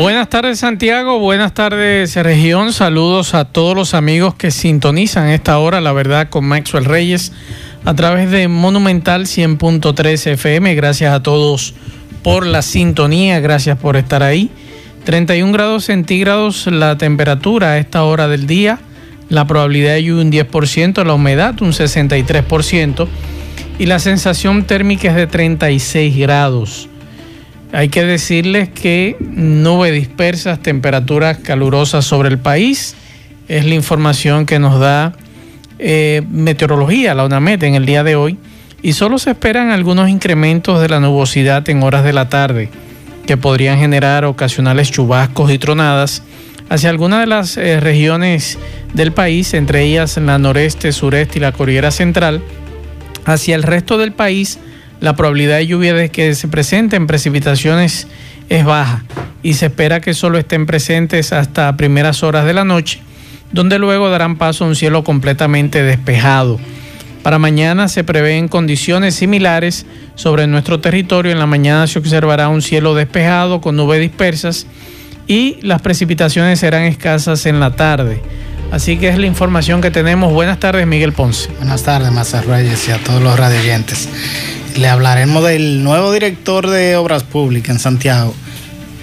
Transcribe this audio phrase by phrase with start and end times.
[0.00, 5.80] Buenas tardes Santiago, buenas tardes región, saludos a todos los amigos que sintonizan esta hora,
[5.80, 7.32] la verdad, con Maxwell Reyes
[7.84, 10.76] a través de Monumental 100.3 FM.
[10.76, 11.74] Gracias a todos
[12.22, 14.52] por la sintonía, gracias por estar ahí.
[15.02, 18.78] 31 grados centígrados la temperatura a esta hora del día,
[19.28, 23.08] la probabilidad de lluvia un 10%, la humedad un 63%
[23.80, 26.88] y la sensación térmica es de 36 grados.
[27.72, 32.94] Hay que decirles que nubes dispersas, temperaturas calurosas sobre el país,
[33.46, 35.14] es la información que nos da
[35.78, 38.38] eh, meteorología, la UNAMED, en el día de hoy,
[38.82, 42.70] y solo se esperan algunos incrementos de la nubosidad en horas de la tarde,
[43.26, 46.22] que podrían generar ocasionales chubascos y tronadas
[46.70, 48.58] hacia algunas de las eh, regiones
[48.94, 52.42] del país, entre ellas la noreste, sureste y la cordillera central.
[53.24, 54.58] Hacia el resto del país,
[55.00, 58.06] la probabilidad de lluvia de que se presenten precipitaciones
[58.48, 59.04] es baja
[59.42, 63.00] y se espera que solo estén presentes hasta primeras horas de la noche
[63.52, 66.58] donde luego darán paso a un cielo completamente despejado.
[67.22, 71.32] Para mañana se prevén condiciones similares sobre nuestro territorio.
[71.32, 74.66] En la mañana se observará un cielo despejado con nubes dispersas
[75.26, 78.22] y las precipitaciones serán escasas en la tarde.
[78.70, 80.32] Así que es la información que tenemos.
[80.32, 81.50] Buenas tardes, Miguel Ponce.
[81.56, 84.08] Buenas tardes, Maza Reyes y a todos los radioyentes.
[84.78, 88.32] Le hablaremos del nuevo director de Obras Públicas en Santiago,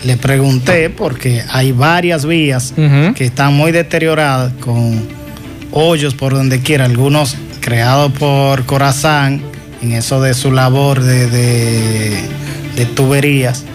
[0.05, 2.73] le pregunté porque hay varias vías
[3.13, 5.05] que están muy deterioradas con
[5.73, 9.41] hoyos por donde quiera, algunos creados por Corazán
[9.81, 13.65] en eso de su labor de, de, tuberías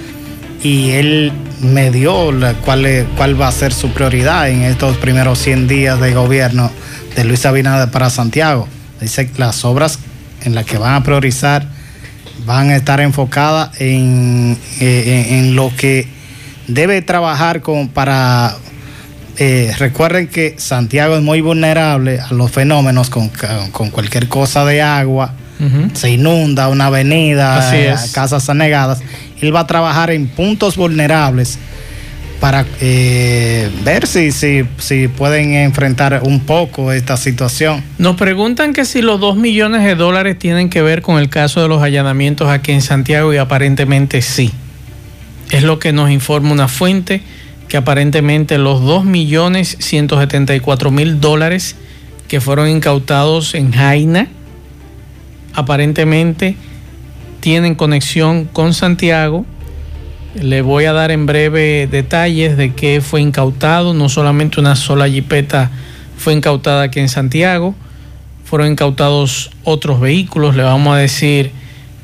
[0.62, 5.38] y él me dio la, cuál, cuál va a ser su prioridad en estos primeros
[5.40, 6.70] 100 días de gobierno
[7.14, 8.66] de Luis Abinader para Santiago.
[9.02, 9.98] Dice las obras
[10.44, 11.79] en las que van a priorizar
[12.44, 16.08] van a estar enfocadas en, eh, en lo que
[16.66, 18.56] debe trabajar con, para...
[19.42, 23.30] Eh, recuerden que Santiago es muy vulnerable a los fenómenos con,
[23.90, 25.32] cualquier cosa de agua.
[25.92, 27.70] Se inunda una avenida,
[28.12, 29.00] casas anegadas.
[29.40, 31.58] Él va a trabajar en puntos vulnerables
[32.40, 37.84] para eh, ver si, si, si, pueden enfrentar un poco esta situación.
[37.98, 41.60] Nos preguntan que si los dos millones de dólares tienen que ver con el caso
[41.60, 44.50] de los allanamientos aquí en Santiago y aparentemente sí.
[45.50, 47.20] Es lo que nos informa una fuente
[47.68, 51.76] que aparentemente los 2.174.000 dólares
[52.26, 54.28] que fueron incautados en Jaina
[55.54, 56.56] aparentemente
[57.40, 59.44] tienen conexión con Santiago.
[60.34, 63.94] Le voy a dar en breve detalles de qué fue incautado.
[63.94, 65.70] No solamente una sola jipeta
[66.16, 67.74] fue incautada aquí en Santiago,
[68.44, 70.54] fueron incautados otros vehículos.
[70.54, 71.50] Le vamos a decir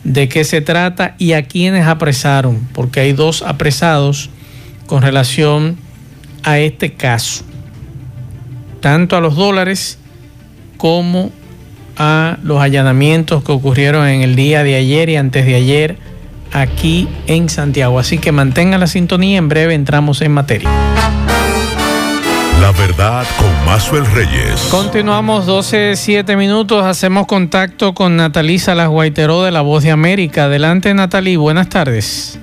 [0.03, 4.31] de qué se trata y a quiénes apresaron, porque hay dos apresados
[4.87, 5.76] con relación
[6.43, 7.44] a este caso,
[8.81, 9.98] tanto a los dólares
[10.76, 11.31] como
[11.97, 15.97] a los allanamientos que ocurrieron en el día de ayer y antes de ayer
[16.53, 17.99] aquí en Santiago.
[17.99, 20.69] Así que mantengan la sintonía, en breve entramos en materia.
[22.61, 24.69] La verdad con Mazuel Reyes.
[24.71, 26.85] Continuamos 12, 7 minutos.
[26.85, 30.45] Hacemos contacto con Natalisa Las Guaiteró de La Voz de América.
[30.45, 31.37] Adelante, Natalí.
[31.37, 32.41] Buenas tardes.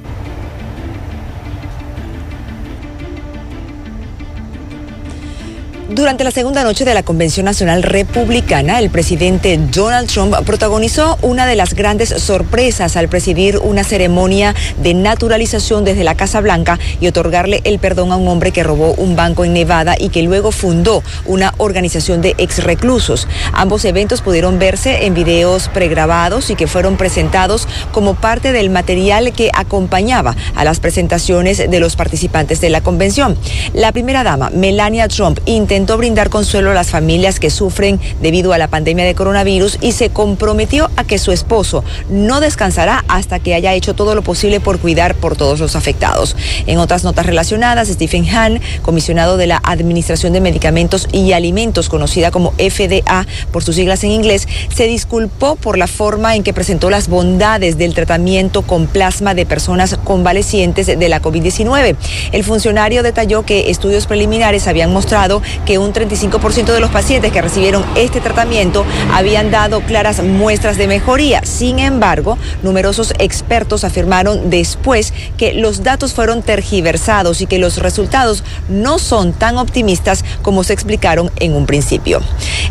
[5.96, 11.46] Durante la segunda noche de la Convención Nacional Republicana, el presidente Donald Trump protagonizó una
[11.46, 17.06] de las grandes sorpresas al presidir una ceremonia de naturalización desde la Casa Blanca y
[17.06, 20.52] otorgarle el perdón a un hombre que robó un banco en Nevada y que luego
[20.52, 23.28] fundó una organización de ex reclusos.
[23.52, 29.32] Ambos eventos pudieron verse en videos pregrabados y que fueron presentados como parte del material
[29.32, 33.38] que acompañaba a las presentaciones de los participantes de la convención.
[33.76, 38.54] La primera dama, Melania Trump, intentó intentó brindar consuelo a las familias que sufren debido
[38.54, 43.40] a la pandemia de coronavirus y se comprometió a que su esposo no descansará hasta
[43.40, 46.38] que haya hecho todo lo posible por cuidar por todos los afectados.
[46.68, 52.32] En otras notas relacionadas, Stephen Hahn, comisionado de la Administración de Medicamentos y Alimentos, conocida
[52.32, 56.90] como FDA por sus siglas en inglés, se disculpó por la forma en que presentó
[56.90, 61.98] las bondades del tratamiento con plasma de personas convalecientes de la COVID-19.
[62.32, 67.32] El funcionario detalló que estudios preliminares habían mostrado que que un 35% de los pacientes
[67.32, 71.42] que recibieron este tratamiento habían dado claras muestras de mejoría.
[71.46, 78.44] Sin embargo, numerosos expertos afirmaron después que los datos fueron tergiversados y que los resultados
[78.70, 82.22] no son tan optimistas como se explicaron en un principio.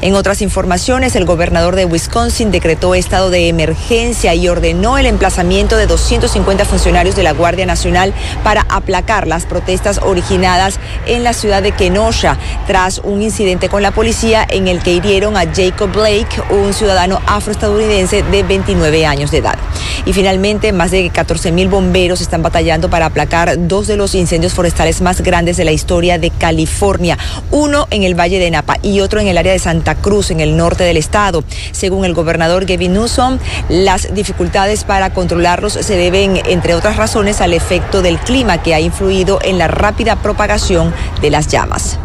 [0.00, 5.76] En otras informaciones, el gobernador de Wisconsin decretó estado de emergencia y ordenó el emplazamiento
[5.76, 8.14] de 250 funcionarios de la Guardia Nacional
[8.44, 10.78] para aplacar las protestas originadas
[11.08, 12.38] en la ciudad de Kenosha
[12.68, 17.20] tras un incidente con la policía en el que hirieron a Jacob Blake, un ciudadano
[17.26, 19.58] afroestadounidense de 29 años de edad.
[20.04, 24.52] Y finalmente, más de 14 mil bomberos están batallando para aplacar dos de los incendios
[24.52, 27.16] forestales más grandes de la historia de California,
[27.50, 30.40] uno en el Valle de Napa y otro en el área de Santa Cruz, en
[30.40, 31.44] el norte del estado.
[31.70, 37.52] Según el gobernador Gavin Newsom, las dificultades para controlarlos se deben, entre otras razones, al
[37.52, 41.98] efecto del clima que ha influido en la rápida propagación de las llamas.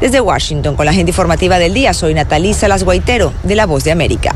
[0.00, 3.84] Desde Washington, con la gente informativa del día, soy Natalisa Las Guaitero, de La Voz
[3.84, 4.32] de América.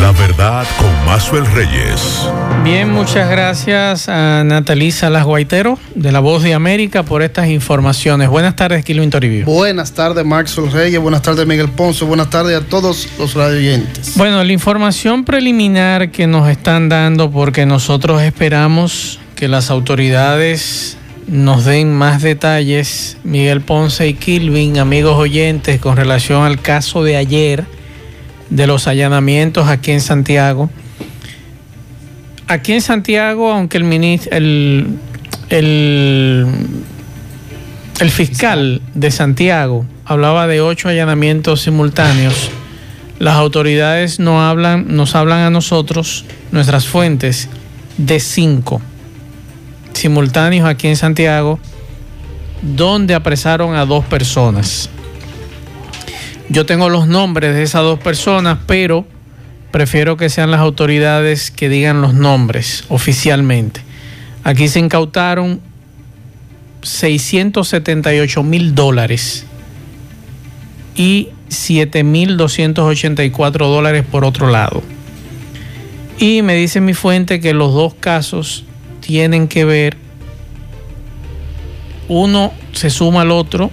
[0.00, 2.26] La verdad con Mazuel Reyes.
[2.64, 8.30] Bien, muchas gracias a Natalisa Las Guaitero de La Voz de América por estas informaciones.
[8.30, 9.44] Buenas tardes, Kilvin Toribio.
[9.44, 11.00] Buenas tardes, Maxwell Reyes.
[11.00, 12.06] Buenas tardes, Miguel Ponce.
[12.06, 14.16] Buenas tardes a todos los radioyentes.
[14.16, 20.96] Bueno, la información preliminar que nos están dando, porque nosotros esperamos que las autoridades
[21.30, 27.16] nos den más detalles, Miguel Ponce y Kilvin, amigos oyentes, con relación al caso de
[27.16, 27.66] ayer
[28.50, 30.68] de los allanamientos aquí en Santiago.
[32.48, 34.98] Aquí en Santiago, aunque el, ministro, el,
[35.50, 36.46] el,
[38.00, 42.50] el fiscal de Santiago hablaba de ocho allanamientos simultáneos,
[43.20, 47.48] las autoridades no hablan, nos hablan a nosotros, nuestras fuentes,
[47.98, 48.82] de cinco
[49.92, 51.58] simultáneos aquí en Santiago,
[52.62, 54.90] donde apresaron a dos personas.
[56.48, 59.06] Yo tengo los nombres de esas dos personas, pero
[59.70, 63.80] prefiero que sean las autoridades que digan los nombres oficialmente.
[64.42, 65.60] Aquí se incautaron
[66.82, 69.44] 678 mil dólares
[70.96, 74.82] y 7.284 dólares por otro lado.
[76.18, 78.64] Y me dice mi fuente que los dos casos
[79.10, 79.96] tienen que ver,
[82.06, 83.72] uno se suma al otro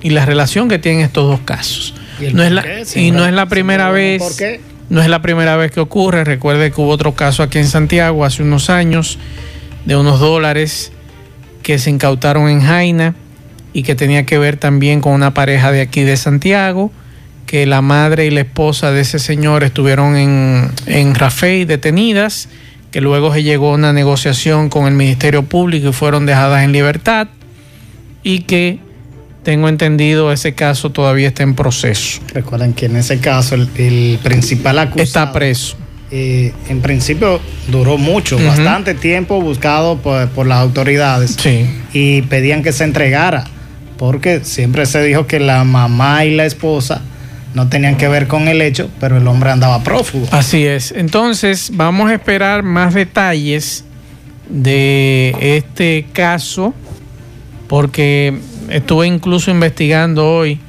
[0.04, 1.96] y la relación que tienen estos dos casos.
[2.20, 4.22] ¿Y, no es la, y no es la primera vez.
[4.92, 6.24] No es la primera vez que ocurre.
[6.24, 9.18] Recuerde que hubo otro caso aquí en Santiago hace unos años
[9.86, 10.92] de unos dólares
[11.64, 13.16] que se incautaron en Jaina
[13.74, 16.92] y que tenía que ver también con una pareja de aquí de Santiago,
[17.46, 22.50] que la madre y la esposa de ese señor estuvieron en, en Rafey detenidas,
[22.92, 26.72] que luego se llegó a una negociación con el Ministerio Público y fueron dejadas en
[26.72, 27.28] libertad,
[28.24, 28.80] y que
[29.44, 32.22] tengo entendido ese caso todavía está en proceso.
[32.34, 35.78] Recuerden que en ese caso el, el principal acusado está preso.
[36.14, 37.40] Eh, en principio
[37.70, 41.66] duró mucho, bastante tiempo buscado por, por las autoridades sí.
[41.94, 43.46] y pedían que se entregara
[44.02, 47.04] porque siempre se dijo que la mamá y la esposa
[47.54, 50.26] no tenían que ver con el hecho, pero el hombre andaba prófugo.
[50.32, 50.92] Así es.
[50.92, 53.86] Entonces, vamos a esperar más detalles
[54.50, 56.74] de este caso,
[57.68, 58.40] porque
[58.70, 60.60] estuve incluso investigando hoy.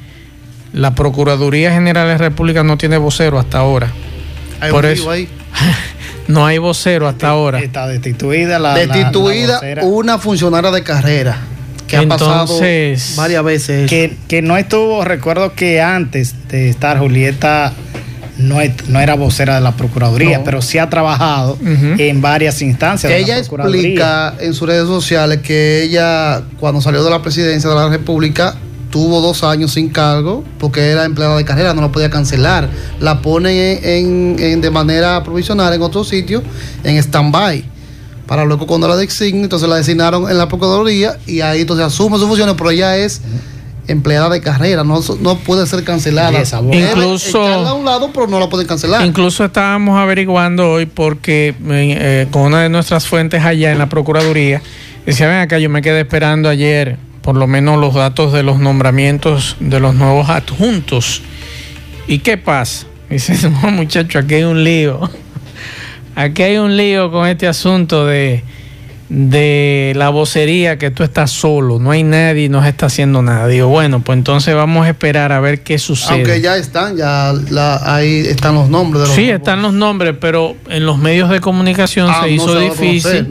[0.74, 3.90] La Procuraduría General de la República no tiene vocero hasta ahora.
[4.62, 5.28] Hay Por un eso, ahí.
[6.28, 7.58] no hay vocero hasta ahora.
[7.60, 8.74] Está destituida la.
[8.74, 9.84] Destituida la- la vocera.
[9.84, 11.38] una funcionaria de carrera
[11.88, 12.58] que ha pasado
[13.16, 13.90] varias veces.
[13.90, 17.72] Que, que no estuvo, recuerdo que antes de estar Julieta
[18.38, 18.56] no,
[18.88, 21.58] no era vocera de la Procuraduría, pero sí ha trabajado
[21.98, 23.12] en varias instancias.
[23.12, 27.88] ella explica en sus redes sociales que ella, cuando salió de la presidencia de la
[27.88, 28.54] República,
[28.92, 32.68] tuvo dos años sin cargo porque era empleada de carrera, no la podía cancelar.
[33.00, 36.42] La ponen en, de manera provisional en otro sitio,
[36.84, 37.64] en stand-by.
[38.26, 42.18] Para luego cuando la designen, entonces la designaron en la Procuraduría y ahí entonces asume
[42.18, 43.22] sus funciones, pero ella es
[43.88, 46.38] empleada de carrera, no, no puede ser cancelada.
[46.72, 49.04] incluso a un lado, pero no la pueden cancelar.
[49.04, 54.62] Incluso estábamos averiguando hoy porque eh, con una de nuestras fuentes allá en la Procuraduría,
[55.04, 58.58] decía, ven acá, yo me quedé esperando ayer por lo menos los datos de los
[58.58, 61.22] nombramientos de los nuevos adjuntos.
[62.06, 62.86] ¿Y qué pasa?
[63.10, 65.00] Dice, no muchacho, aquí hay un lío.
[66.14, 68.44] Aquí hay un lío con este asunto de
[69.08, 73.46] de la vocería que tú estás solo, no hay nadie, no se está haciendo nada.
[73.46, 76.14] Digo, bueno, pues entonces vamos a esperar a ver qué sucede.
[76.14, 77.30] Aunque ya están, ya
[77.84, 81.40] ahí están los nombres de los Sí, están los nombres, pero en los medios de
[81.40, 83.28] comunicación ah, se, hizo difícil,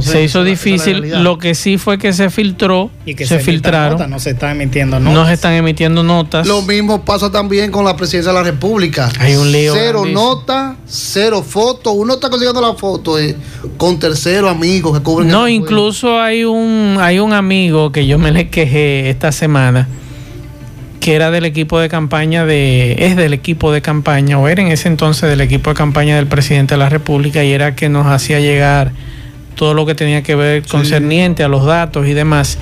[0.00, 1.22] se, hizo difícil.
[1.22, 4.10] Lo que sí fue que se filtró, y que se, filtraron.
[4.10, 5.14] no se están emitiendo notas.
[5.14, 6.46] No se están emitiendo notas.
[6.46, 9.10] Lo mismo pasa también con la presidencia de la República.
[9.18, 9.72] Hay un lío.
[9.74, 11.92] Cero nota, cero foto.
[11.92, 13.36] Uno está consiguiendo la foto eh,
[13.76, 18.30] con terceros amigos que cubren no, incluso hay un, hay un amigo que yo me
[18.30, 19.88] le quejé esta semana,
[21.00, 24.68] que era del equipo de campaña de, es del equipo de campaña, o era en
[24.68, 28.06] ese entonces del equipo de campaña del presidente de la República, y era que nos
[28.06, 28.92] hacía llegar
[29.54, 32.58] todo lo que tenía que ver concerniente a los datos y demás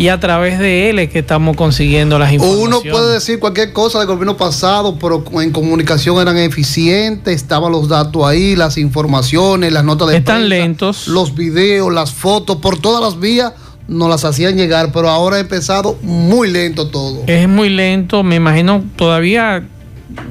[0.00, 2.80] y a través de él es que estamos consiguiendo las informaciones.
[2.82, 7.86] Uno puede decir cualquier cosa del gobierno pasado, pero en comunicación eran eficientes, estaban los
[7.86, 11.06] datos ahí, las informaciones, las notas de Están lentos.
[11.06, 13.52] Los videos, las fotos, por todas las vías
[13.88, 17.24] nos las hacían llegar, pero ahora ha empezado muy lento todo.
[17.26, 19.66] Es muy lento, me imagino todavía,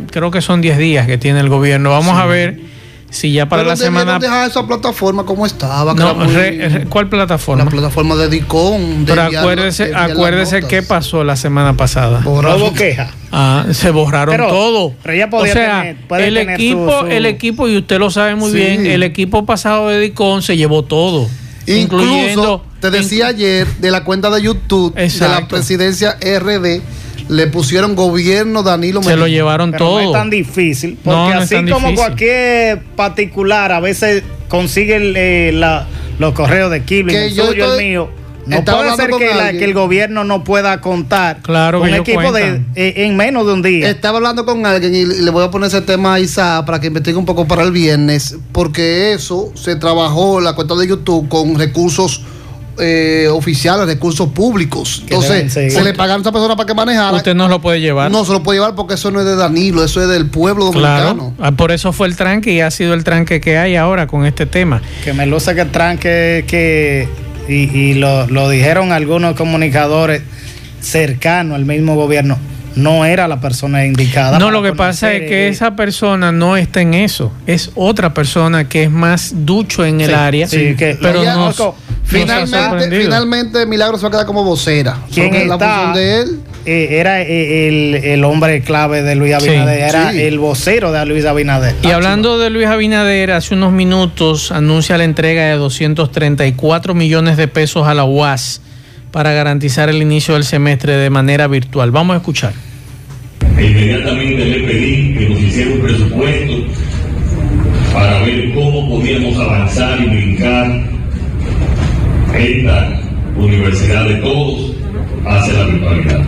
[0.09, 1.91] creo que son 10 días que tiene el gobierno.
[1.91, 2.59] Vamos a ver
[3.09, 4.19] si ya para la semana.
[4.19, 5.95] dejar esa plataforma como estaba.
[6.89, 7.65] ¿Cuál plataforma?
[7.65, 9.05] La plataforma de Dicom.
[9.05, 12.21] Pero acuérdese, acuérdese qué pasó la semana pasada.
[12.25, 13.11] Hubo queja.
[13.31, 14.93] Ah, se borraron todo.
[15.03, 18.85] Pero ella podía o sea, el equipo, el equipo y usted lo sabe muy bien,
[18.85, 21.29] el equipo pasado de Dicom se llevó todo.
[21.67, 26.81] Incluso, te decía ayer de la cuenta de YouTube de la presidencia RD
[27.29, 30.01] le pusieron gobierno Danilo Se lo llevaron todo.
[30.01, 35.51] No es tan difícil, porque así como cualquier particular a veces consigue eh,
[36.19, 38.09] los correos de Kibli, el suyo, el mío.
[38.45, 42.93] No puede ser que, el gobierno no pueda contar claro con un equipo de, eh,
[42.98, 43.88] en menos de un día.
[43.89, 46.88] Estaba hablando con alguien y le voy a poner ese tema a Isa para que
[46.88, 51.29] investigue un poco para el viernes, porque eso se trabajó en la cuenta de YouTube
[51.29, 52.24] con recursos
[52.79, 55.03] eh, oficiales, recursos públicos.
[55.03, 57.17] Entonces, se le pagan a esa persona para que manejara.
[57.17, 58.12] Usted no lo puede llevar.
[58.12, 60.65] No se lo puede llevar porque eso no es de Danilo, eso es del pueblo
[60.65, 61.33] dominicano.
[61.39, 64.25] Ah, por eso fue el tranque y ha sido el tranque que hay ahora con
[64.25, 64.81] este tema.
[65.03, 67.07] Que me luce que el tranque que,
[67.48, 70.21] y, lo, lo dijeron algunos comunicadores
[70.81, 72.38] cercanos al mismo gobierno
[72.75, 74.39] no era la persona indicada.
[74.39, 77.31] No, lo que pasa es que esa persona no está en eso.
[77.45, 80.48] Es otra persona que es más ducho en el área.
[80.48, 81.53] Sí, que pero no,
[82.09, 84.97] finalmente, finalmente Milagro se va a quedar como vocera.
[85.13, 85.57] ¿Quién está?
[85.57, 86.39] La función de él.
[86.65, 91.73] Eh, era eh, el, hombre clave de Luis Abinader, era el vocero de Luis Abinader.
[91.81, 97.47] Y hablando de Luis Abinader, hace unos minutos anuncia la entrega de 234 millones de
[97.47, 98.61] pesos a la UAS
[99.11, 101.91] para garantizar el inicio del semestre de manera virtual.
[101.91, 102.53] Vamos a escuchar.
[103.57, 106.53] Inmediatamente le pedí que nos hiciera un presupuesto
[107.93, 110.88] para ver cómo podíamos avanzar y brincar
[112.39, 113.00] esta
[113.36, 114.74] universidad de todos
[115.25, 116.22] hacia la virtualidad.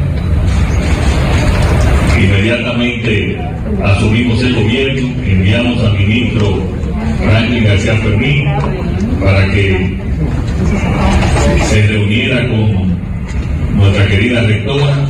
[2.21, 3.37] Inmediatamente
[3.83, 6.61] asumimos el gobierno, enviamos al ministro
[7.23, 8.45] Franklin García Fermín
[9.23, 9.97] para que
[11.69, 12.97] se reuniera con
[13.75, 15.07] nuestra querida rectora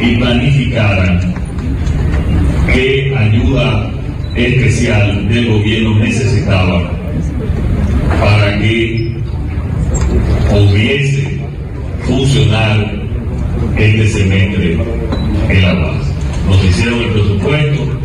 [0.00, 1.34] y planificaran
[2.72, 3.90] qué ayuda
[4.34, 6.90] especial del gobierno necesitaba
[8.20, 9.05] para que
[10.50, 11.38] pudiese
[12.02, 12.92] funcionar
[13.76, 14.78] este semestre
[15.48, 16.06] en La Paz.
[16.48, 18.00] Nos hicieron el presupuesto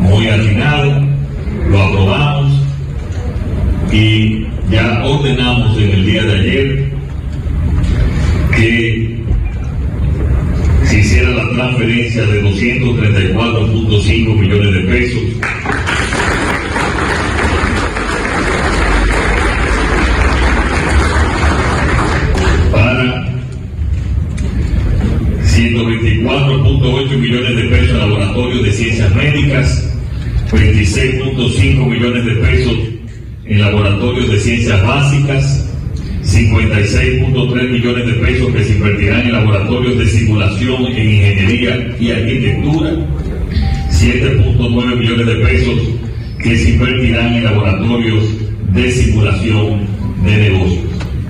[0.00, 1.02] muy afinado,
[1.70, 2.52] lo aprobamos
[3.92, 6.88] y ya ordenamos en el día de ayer
[8.56, 9.18] que
[10.84, 15.37] se hiciera la transferencia de 234.5 millones de pesos
[27.18, 29.94] millones de pesos a laboratorios de ciencias médicas,
[30.50, 32.78] 26.5 millones de pesos
[33.44, 35.68] en laboratorios de ciencias básicas,
[36.22, 42.90] 56.3 millones de pesos que se invertirán en laboratorios de simulación en ingeniería y arquitectura,
[43.90, 45.78] 7.9 millones de pesos
[46.42, 48.24] que se invertirán en laboratorios
[48.74, 49.86] de simulación
[50.24, 50.84] de negocios.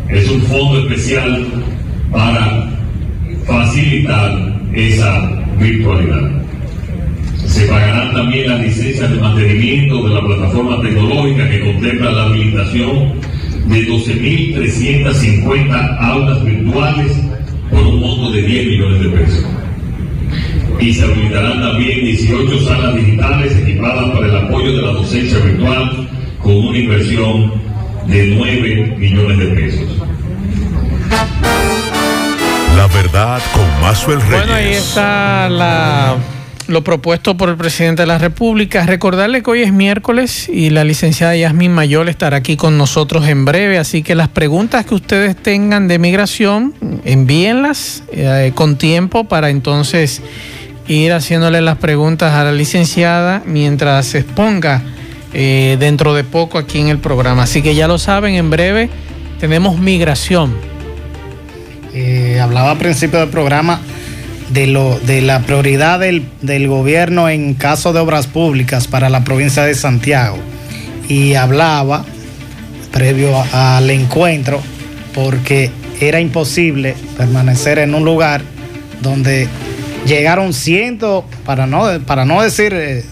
[0.09, 1.47] Es un fondo especial
[2.11, 2.71] para
[3.47, 6.43] facilitar esa virtualidad.
[7.47, 13.15] Se pagarán también las licencias de mantenimiento de la plataforma tecnológica que contempla la habilitación
[13.67, 17.13] de 12.350 aulas virtuales
[17.71, 19.47] por un monto de 10 millones de pesos.
[20.81, 26.09] Y se habilitarán también 18 salas digitales equipadas para el apoyo de la docencia virtual
[26.43, 27.53] con una inversión
[28.07, 29.98] de 9 millones de pesos.
[33.03, 34.39] Verdad con Mazuel Reyes.
[34.39, 36.17] Bueno, ahí está la
[36.67, 38.85] lo propuesto por el presidente de la República.
[38.85, 43.45] Recordarle que hoy es miércoles y la licenciada Yasmin Mayol estará aquí con nosotros en
[43.45, 46.75] breve, así que las preguntas que ustedes tengan de migración,
[47.05, 50.21] envíenlas eh, con tiempo para entonces
[50.89, 54.83] ir haciéndole las preguntas a la licenciada mientras se exponga
[55.33, 57.45] eh, dentro de poco aquí en el programa.
[57.45, 58.91] Así que ya lo saben, en breve
[59.39, 60.68] tenemos migración.
[62.01, 63.81] Eh, hablaba al principio del programa
[64.51, 69.25] de, lo, de la prioridad del, del gobierno en caso de obras públicas para la
[69.25, 70.39] provincia de Santiago.
[71.09, 72.05] Y hablaba,
[72.93, 74.63] previo al encuentro,
[75.13, 78.43] porque era imposible permanecer en un lugar
[79.03, 79.49] donde
[80.07, 83.05] llegaron cientos, para no, para no decir, eh,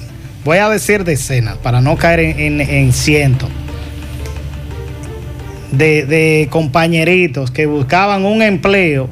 [0.45, 3.49] voy a decir decenas, para no caer en, en, en cientos,
[5.73, 9.09] de, de compañeritos que buscaban un empleo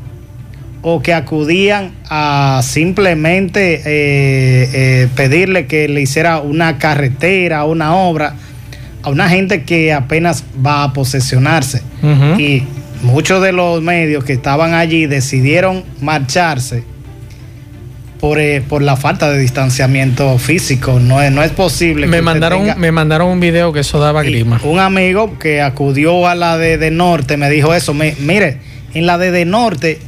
[0.87, 8.35] o que acudían a simplemente eh, eh, pedirle que le hiciera una carretera, una obra,
[9.03, 11.83] a una gente que apenas va a posesionarse.
[12.39, 12.65] Y
[13.03, 16.85] muchos de los medios que estaban allí decidieron marcharse
[18.21, 20.99] por, eh, por la falta de distanciamiento físico.
[21.01, 22.07] No es, no es posible.
[22.07, 24.61] Me mandaron, tenga- me mandaron un video que eso daba y grima.
[24.65, 27.93] Un amigo que acudió a la de, de Norte me dijo eso.
[27.95, 28.59] Me- mire,
[28.95, 29.99] en la de, de Norte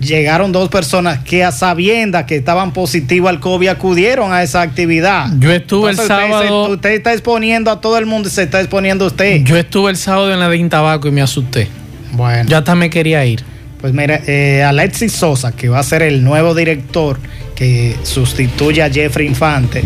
[0.00, 5.28] llegaron dos personas que a sabiendas que estaban positivos al COVID acudieron a esa actividad.
[5.38, 8.32] Yo estuve el Entonces, usted se- sábado- Usted, está exponiendo a todo el mundo y
[8.32, 9.42] se está exponiendo usted.
[9.44, 11.68] Yo estuve el sábado en la de Intabaco y me asusté.
[12.12, 13.42] bueno, Ya hasta me quería ir.
[13.84, 17.18] Pues mira, eh, Alexis Sosa, que va a ser el nuevo director
[17.54, 19.84] que sustituye a Jeffrey Infante,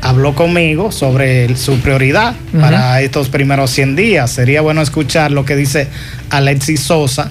[0.00, 4.30] habló conmigo sobre el- su prioridad para estos primeros 100 días.
[4.30, 5.88] Sería bueno escuchar lo que dice
[6.30, 7.30] Alexis Sosa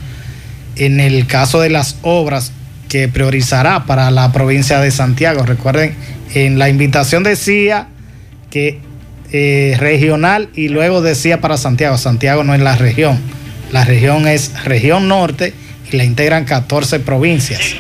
[0.76, 2.52] en el caso de las obras
[2.90, 5.48] que priorizará para la provincia de Santiago.
[5.48, 5.96] Recuerden,
[6.36, 7.88] en la invitación decía
[8.52, 8.82] que
[9.32, 11.98] eh, regional y luego decía para Santiago.
[11.98, 13.18] Santiago no es la región.
[13.72, 15.54] La región es región norte
[15.92, 17.76] y la integran 14 provincias.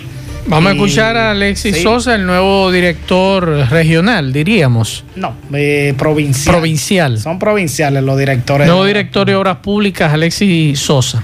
[0.49, 1.83] Vamos a escuchar a Alexis sí.
[1.83, 5.03] Sosa, el nuevo director regional, diríamos.
[5.17, 6.55] No, eh, provincial.
[6.55, 7.19] Provincial.
[7.19, 8.65] Son provinciales los directores.
[8.65, 11.21] Nuevo director de Obras Públicas, Alexis Sosa.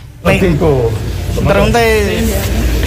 [1.48, 1.80] Pregunte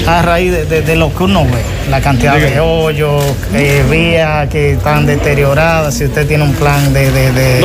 [0.07, 4.49] a raíz de, de- de lo que uno ve, la cantidad de hoyos, eh, vías
[4.49, 7.61] que están deterioradas, si usted tiene un plan de, de, de,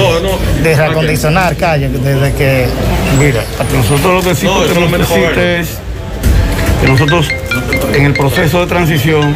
[0.64, 2.66] de reacondicionar calles desde que...
[3.20, 3.44] Mira,
[3.76, 5.78] nosotros lo que sí tenemos que decirte es
[6.88, 7.28] nosotros
[7.94, 9.36] en el proceso de transición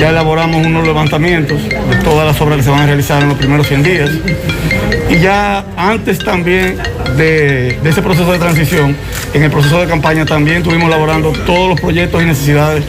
[0.00, 3.38] ya elaboramos unos levantamientos de todas las obras que se van a realizar en los
[3.38, 4.10] primeros 100 días.
[5.10, 6.76] Y ya antes también
[7.16, 8.96] de, de ese proceso de transición,
[9.32, 12.84] en el proceso de campaña también estuvimos elaborando todos los proyectos y necesidades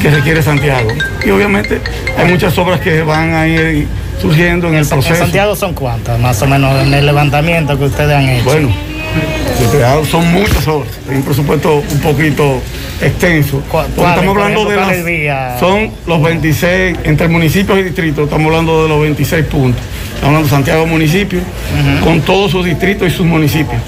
[0.00, 0.88] que requiere Santiago.
[1.24, 1.80] Y obviamente
[2.16, 3.86] hay muchas obras que van a ir
[4.20, 5.16] surgiendo en el En proceso.
[5.16, 8.44] Santiago son cuántas, más o menos, en el levantamiento que ustedes han hecho.
[8.44, 8.68] Bueno,
[10.10, 10.90] son muchas obras.
[11.08, 12.60] Hay un presupuesto un poquito
[13.00, 13.62] extenso.
[13.70, 14.76] ¿Cuál- Porque cuáles, por estamos hablando de
[15.26, 15.60] las?
[15.60, 19.80] Son los 26, entre municipios y distritos, estamos hablando de los 26 puntos.
[20.14, 21.40] Estamos hablando de Santiago municipio,
[22.04, 23.80] con todos sus distritos y sus municipios.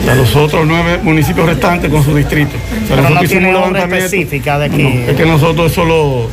[0.00, 2.54] O sea, los otros nueve municipios restantes con sus distritos.
[2.54, 4.82] O sea, Pero no tiene obra específica de aquí.
[4.82, 6.28] No, es que nosotros solo.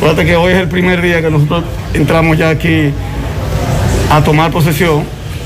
[0.00, 2.90] Fíjate que hoy es el primer día que nosotros entramos ya aquí
[4.10, 5.04] a tomar posesión.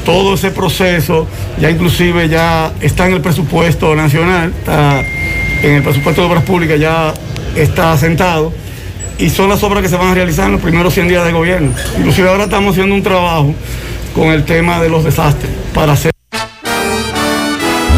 [0.09, 1.27] Todo ese proceso
[1.61, 5.01] ya inclusive ya está en el presupuesto nacional, está
[5.63, 7.13] en el presupuesto de obras públicas ya
[7.55, 8.51] está asentado
[9.19, 11.33] y son las obras que se van a realizar en los primeros 100 días de
[11.33, 11.73] gobierno.
[11.99, 13.55] Inclusive ahora estamos haciendo un trabajo
[14.15, 16.11] con el tema de los desastres para hacer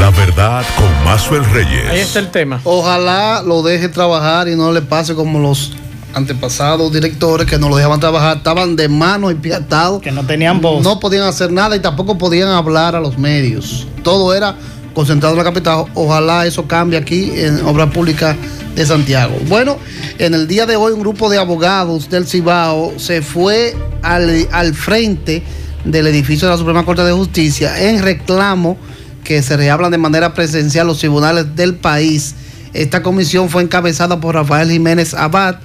[0.00, 2.06] La verdad con Mazuel Ahí Reyes.
[2.08, 2.60] está el tema.
[2.64, 5.74] Ojalá lo deje trabajar y no le pase como los
[6.14, 10.02] antepasados directores que no lo dejaban trabajar, estaban de manos y pie atados.
[10.02, 10.82] Que no tenían voz.
[10.82, 13.86] No podían hacer nada y tampoco podían hablar a los medios.
[14.02, 14.56] Todo era
[14.94, 15.84] concentrado en la capital.
[15.94, 18.36] Ojalá eso cambie aquí en Obra Pública
[18.74, 19.36] de Santiago.
[19.48, 19.76] Bueno,
[20.18, 24.74] en el día de hoy un grupo de abogados del Cibao se fue al, al
[24.74, 25.42] frente
[25.84, 28.76] del edificio de la Suprema Corte de Justicia en reclamo
[29.24, 32.34] que se reablan de manera presencial los tribunales del país.
[32.72, 35.56] Esta comisión fue encabezada por Rafael Jiménez Abad,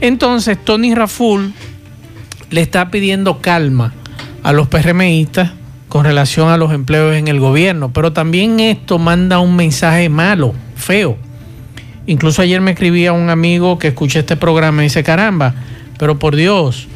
[0.00, 1.52] Entonces, Tony Raful
[2.50, 3.92] le está pidiendo calma
[4.42, 5.52] a los PRMistas
[5.88, 10.54] con relación a los empleos en el gobierno, pero también esto manda un mensaje malo,
[10.76, 11.16] feo.
[12.06, 15.54] Incluso ayer me escribía un amigo que escuché este programa y dice, caramba,
[15.98, 16.88] pero por Dios,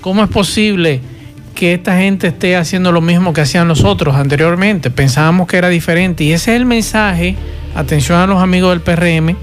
[0.00, 1.00] ¿cómo es posible
[1.54, 4.90] que esta gente esté haciendo lo mismo que hacían nosotros anteriormente?
[4.90, 7.36] Pensábamos que era diferente y ese es el mensaje,
[7.74, 9.36] atención a los amigos del PRM,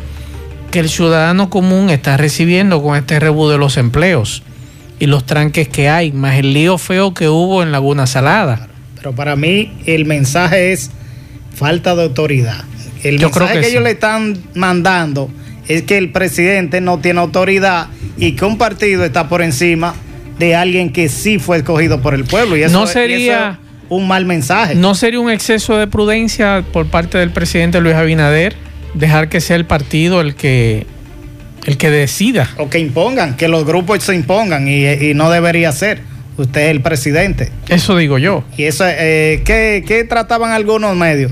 [0.76, 4.44] que el ciudadano común está recibiendo con este rebú de los empleos
[5.00, 8.68] y los tranques que hay, más el lío feo que hubo en Laguna Salada.
[8.98, 10.92] Pero para mí el mensaje es
[11.56, 12.66] falta de autoridad.
[13.04, 13.72] El Yo mensaje creo que que, sí.
[13.72, 15.30] ellos le están mandando
[15.70, 19.96] es que el presidente no tiene autoridad y que un partido está por encima
[20.40, 22.58] de alguien que sí fue escogido por el pueblo.
[22.58, 23.18] Y eso, No y sería-
[23.52, 23.58] eso es
[23.88, 24.76] un mal mensaje.
[24.76, 28.58] ¿No sería un exceso de prudencia por parte del presidente Luis Abinader
[28.96, 30.88] dejar que sea el partido el que
[31.66, 32.50] el que decida?
[32.58, 36.02] O que impongan, que los grupos se impongan y, y no debería ser.
[36.38, 37.50] Usted es el presidente.
[37.70, 38.44] Eso digo yo.
[38.58, 41.32] Y eso, eh, ¿qué, qué trataban algunos medios?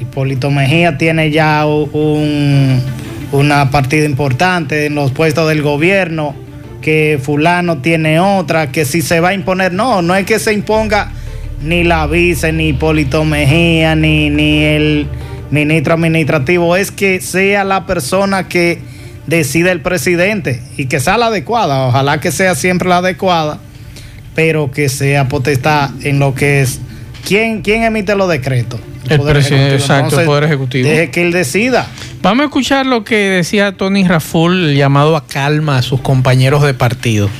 [0.00, 2.80] Hipólito Mejía tiene ya un,
[3.32, 6.34] una partida importante en los puestos del gobierno,
[6.80, 10.52] que fulano tiene otra, que si se va a imponer, no, no es que se
[10.52, 11.12] imponga
[11.62, 15.06] ni la vice, ni Hipólito Mejía, ni, ni el
[15.50, 18.78] ministro administrativo, es que sea la persona que
[19.26, 23.60] decida el presidente y que sea la adecuada, ojalá que sea siempre la adecuada
[24.36, 26.78] pero que sea potestad en lo que es.
[27.26, 28.78] ¿Quién, quién emite los decretos?
[29.08, 30.88] El presidente, exacto, el Poder Ejecutivo.
[30.88, 31.88] Deje que él decida.
[32.22, 36.62] Vamos a escuchar lo que decía Tony Raful, el llamado a calma a sus compañeros
[36.62, 37.30] de partido.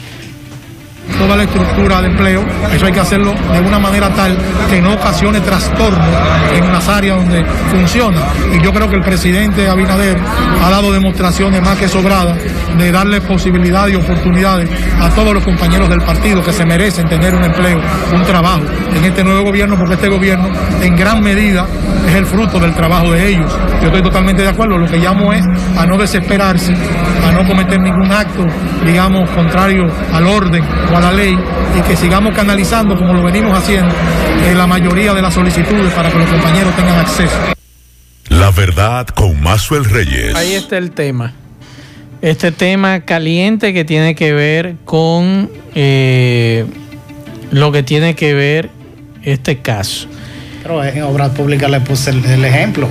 [1.19, 4.37] Toda la estructura de empleo, eso hay que hacerlo de una manera tal
[4.69, 6.05] que no ocasione trastorno
[6.53, 8.21] en las áreas donde funciona.
[8.53, 10.19] Y yo creo que el presidente Abinader
[10.63, 12.37] ha dado demostraciones más que sobradas
[12.77, 14.69] de darle posibilidades y oportunidades
[15.01, 17.81] a todos los compañeros del partido que se merecen tener un empleo,
[18.13, 18.63] un trabajo
[18.95, 20.49] en este nuevo gobierno, porque este gobierno
[20.83, 21.67] en gran medida
[22.07, 23.51] es el fruto del trabajo de ellos.
[23.81, 25.45] Yo estoy totalmente de acuerdo, lo que llamo es
[25.77, 26.75] a no desesperarse,
[27.27, 28.45] a no cometer ningún acto,
[28.85, 30.65] digamos, contrario al orden
[30.97, 31.37] a la ley
[31.79, 33.95] y que sigamos canalizando, como lo venimos haciendo,
[34.45, 37.37] eh, la mayoría de las solicitudes para que los compañeros tengan acceso.
[38.29, 40.35] La verdad con Mazuel Reyes.
[40.35, 41.33] Ahí está el tema.
[42.23, 46.65] Este tema caliente que tiene que ver con eh,
[47.51, 48.71] lo que tiene que ver
[49.23, 50.09] este caso.
[50.63, 52.89] Pero en obras públicas le puse el, el ejemplo.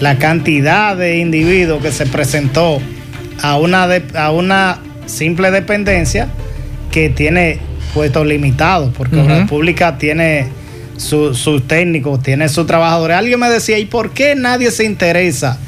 [0.00, 2.80] La cantidad de individuos que se presentó
[3.42, 6.28] a una, de- a una simple dependencia
[6.90, 7.58] que tiene
[7.94, 9.20] puestos limitados, porque.
[9.20, 10.46] Obras Públicas tiene
[10.96, 13.16] su- sus técnicos, tiene sus trabajadores.
[13.16, 15.58] Alguien me decía, ¿y por qué nadie se interesa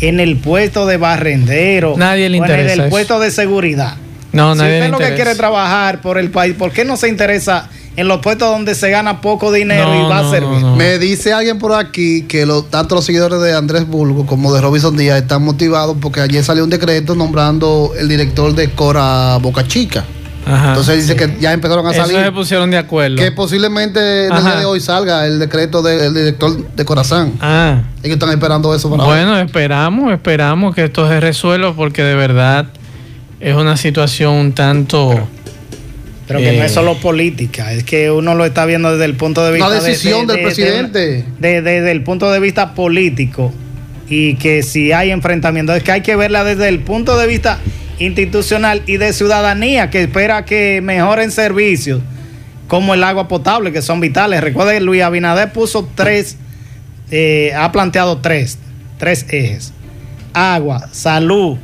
[0.00, 1.94] en el puesto de barrendero?
[1.96, 2.90] Nadie le o en interesa el eso.
[2.90, 3.94] puesto de seguridad.
[4.32, 5.14] No, si nadie usted le lo que interesa.
[5.24, 8.88] quiere trabajar por el país, ¿por qué no se interesa en los puestos donde se
[8.90, 10.50] gana poco dinero No, y va no, a servir?
[10.50, 10.76] no, no.
[10.76, 14.60] Me dice alguien por aquí que lo- tanto los seguidores de Andrés Bulgo como de
[14.60, 19.66] Robinson Díaz están motivados porque ayer salió un decreto nombrando el director de Cora Boca
[19.66, 20.04] Chica.
[20.46, 20.68] Ajá.
[20.70, 22.24] Entonces dice que ya empezaron a Eso salir.
[22.24, 23.16] se pusieron de acuerdo.
[23.16, 27.34] Que posiblemente en el día de hoy salga el decreto del director de Corazán.
[27.40, 27.82] Ah.
[28.02, 32.66] Ellos están esperando eso para Bueno, esperamos, esperamos que esto se resuelva porque de verdad
[33.38, 35.28] es una situación un tanto...
[36.26, 36.66] Pero que no Eh.
[36.66, 39.66] es solo política, es que uno lo está viendo desde el punto de vista.
[39.66, 41.24] Una de- decisión de- del de- presidente.
[41.40, 43.52] de- de- desde el punto de vista político
[44.08, 47.58] y que si hay enfrentamiento, es que hay que verla desde el punto de vista
[48.00, 52.00] institucional y de ciudadanía que espera que mejoren servicios
[52.66, 54.40] como el agua potable, que son vitales.
[54.42, 56.36] Recuerden que Luis Abinader puso tres,
[57.10, 58.58] eh, ha planteado tres,
[58.98, 59.72] tres ejes.
[60.32, 61.58] Agua, salud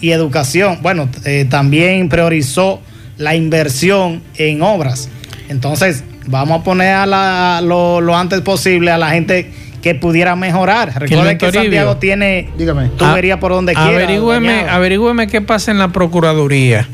[0.00, 0.78] y educación.
[0.82, 2.80] Bueno, eh, también priorizó
[3.16, 5.08] la inversión en obras.
[5.48, 9.50] Entonces, vamos a poner a la- lo, lo antes posible a la gente
[9.82, 10.92] que pudiera mejorar.
[11.00, 11.62] Recuerden que Toribio.
[11.62, 12.88] Santiago tiene Dígame.
[12.96, 13.88] tubería por donde quiera.
[13.88, 16.88] Averígüeme, averígüeme qué pasa en la Procuraduría.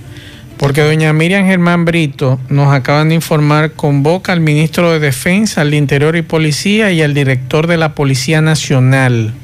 [0.57, 5.75] Porque doña Miriam Germán Brito nos acaban de informar, convoca al ministro de Defensa, al
[5.75, 9.35] Interior y Policía y al director de la Policía Nacional,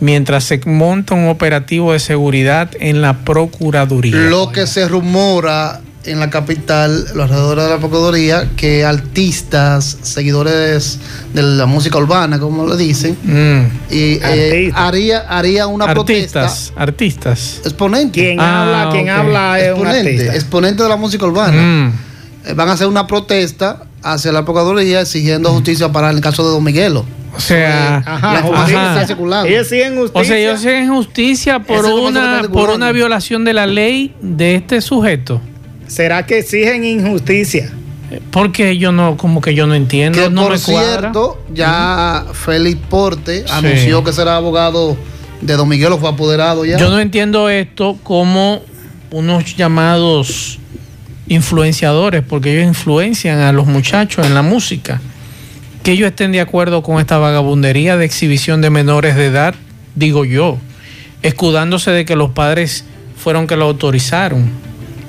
[0.00, 4.16] mientras se monta un operativo de seguridad en la Procuraduría.
[4.16, 10.98] Lo que se rumora en la capital, los alrededores de la Procuraduría, que artistas, seguidores
[11.34, 13.92] de la música urbana, como le dicen, Mm.
[13.94, 16.50] y eh, haría, haría una protesta.
[16.76, 17.60] Artistas.
[17.64, 18.18] Exponente.
[18.20, 20.34] Quien Ah, habla, quien habla es un exponente, artista.
[20.34, 21.60] exponente de la música urbana.
[21.60, 21.92] Mm.
[22.46, 26.50] Eh, Van a hacer una protesta hacia la Procuraduría exigiendo justicia para el caso de
[26.50, 27.04] Don Miguelo.
[27.36, 28.94] O sea, Ajá, La justicia ajá.
[28.94, 29.48] está circulando.
[29.48, 30.20] Ellos siguen justicia.
[30.20, 34.56] O sea, ellos siguen justicia por Ese una, por una violación de la ley de
[34.56, 35.40] este sujeto.
[35.90, 37.72] ¿Será que exigen injusticia?
[38.30, 42.78] Porque yo no, como que yo no entiendo, Que no por me cierto, ya Félix
[42.88, 43.44] Porte Sí.
[43.52, 44.96] anunció que será abogado
[45.40, 46.78] de Don Miguelo, fue apoderado ya.
[46.78, 48.60] Yo no entiendo esto como
[49.10, 50.60] unos llamados
[51.26, 55.00] influenciadores, porque ellos influencian a los muchachos en la música.
[55.82, 59.56] Que ellos estén de acuerdo con esta vagabundería de exhibición de menores de edad,
[59.96, 60.58] digo yo,
[61.22, 62.84] escudándose de que los padres
[63.16, 64.50] fueron que lo autorizaron,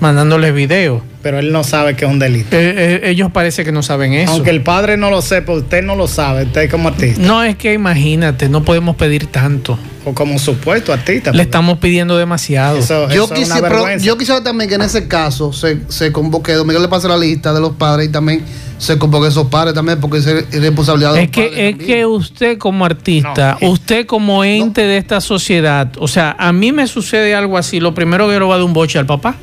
[0.01, 1.01] mandándoles videos.
[1.21, 2.55] Pero él no sabe que es un delito.
[2.57, 4.31] Eh, eh, ellos parece que no saben eso.
[4.33, 7.21] Aunque el padre no lo sepa, usted no lo sabe, usted como artista.
[7.21, 9.77] No es que imagínate, no podemos pedir tanto.
[10.03, 11.29] O como supuesto artista.
[11.29, 12.79] Le porque estamos pidiendo demasiado.
[12.79, 16.53] eso- Yo, eso es pero yo quisiera también que en ese caso se, se convoque,
[16.53, 18.43] Don Miguel le pase la lista de los padres y también
[18.79, 20.25] se convoque a esos padres también, porque es
[20.59, 21.87] responsabilidad de Es los padres que, es también.
[21.99, 26.51] que usted como artista, No, es- usted como ente de esta sociedad, o sea, a
[26.51, 28.97] mí me sucede algo así, lo primero que yo le voy a dar un boche
[28.97, 29.35] al papá.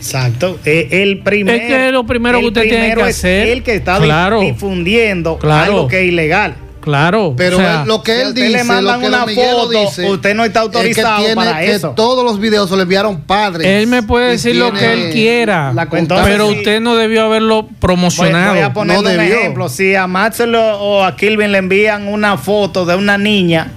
[0.00, 0.58] Exacto.
[0.64, 3.48] Eh, el primero, Es que lo primero que el usted tiene primero que es hacer,
[3.48, 4.40] El que está claro.
[4.40, 5.64] difundiendo Claro.
[5.72, 6.54] algo que es ilegal.
[6.80, 7.34] Claro.
[7.36, 9.26] Pero o sea, él- lo que si él usted le dice, mandan lo que una
[9.26, 11.90] foto, dice, usted no está es que autorizado tiene para que eso.
[11.90, 13.66] todos los videos se le enviaron padres.
[13.66, 16.32] él me puede decir lo que tiene él quiera, la Entonces, constancia.
[16.32, 16.56] pero sí.
[16.56, 18.54] usted no debió haberlo Voy, promocionado.
[18.54, 19.34] voy a poner No un debió.
[19.36, 19.68] ejemplo.
[19.68, 23.72] Si a Maxwell o o a Kilvin le envían una foto de una niña,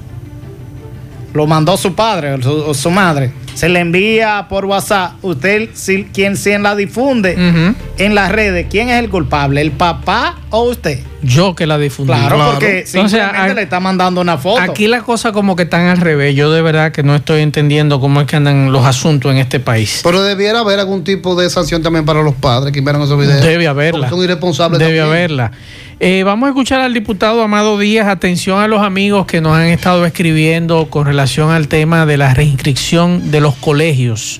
[1.34, 5.70] lo mandó su padre o su, o su madre, se le envía por WhatsApp, usted,
[5.74, 7.36] si, quien, quien la difunde
[7.98, 9.62] en las redes, ¿quién es el culpable?
[9.62, 11.00] ¿El papá o usted?
[11.24, 12.14] Yo que la difundí.
[12.14, 12.52] Claro, Claro.
[12.52, 14.62] porque Entonces, simplemente a- le está mandando una foto.
[14.62, 16.36] Aquí las cosas como que están al revés.
[16.36, 19.60] Yo de verdad que no estoy entendiendo cómo es que andan los asuntos en este
[19.60, 20.02] país.
[20.04, 23.42] Pero debiera haber algún tipo de sanción también para los padres que enviaron esos videos.
[23.42, 24.02] Debe haberla.
[24.02, 25.08] Porque Son irresponsables Debe también.
[25.10, 25.52] haberla.
[26.00, 28.08] Eh, vamos a escuchar al diputado Amado Díaz.
[28.08, 32.34] Atención a los amigos que nos han estado escribiendo con relación al tema de la
[32.34, 34.40] reinscripción de los colegios.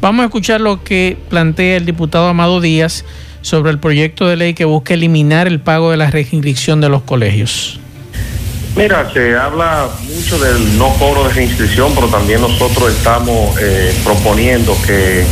[0.00, 3.04] Vamos a escuchar lo que plantea el diputado Amado Díaz
[3.42, 7.02] sobre el proyecto de ley que busca eliminar el pago de la reinscripción de los
[7.02, 7.80] colegios.
[8.76, 14.76] Mira, se habla mucho del no cobro de reinscripción, pero también nosotros estamos eh, proponiendo
[14.86, 15.24] que,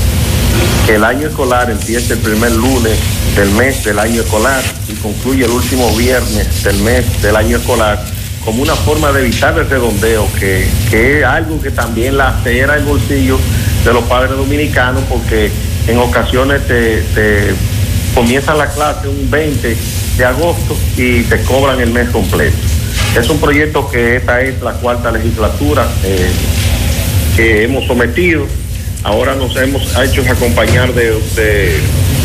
[0.89, 2.99] el año escolar empiece el primer lunes
[3.37, 8.03] del mes del año escolar y concluye el último viernes del mes del año escolar
[8.43, 12.77] como una forma de evitar el redondeo, que, que es algo que también la acera
[12.77, 13.39] el bolsillo
[13.85, 15.51] de los padres dominicanos, porque
[15.87, 17.55] en ocasiones te
[18.15, 19.77] comienza la clase un 20
[20.17, 22.57] de agosto y te cobran el mes completo.
[23.19, 26.31] Es un proyecto que esta es la cuarta legislatura eh,
[27.37, 28.47] que hemos sometido
[29.05, 31.17] ahora nos hemos hecho acompañar de,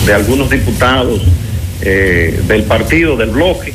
[0.06, 1.22] de, algunos diputados
[1.82, 3.74] eh, del partido, del bloque,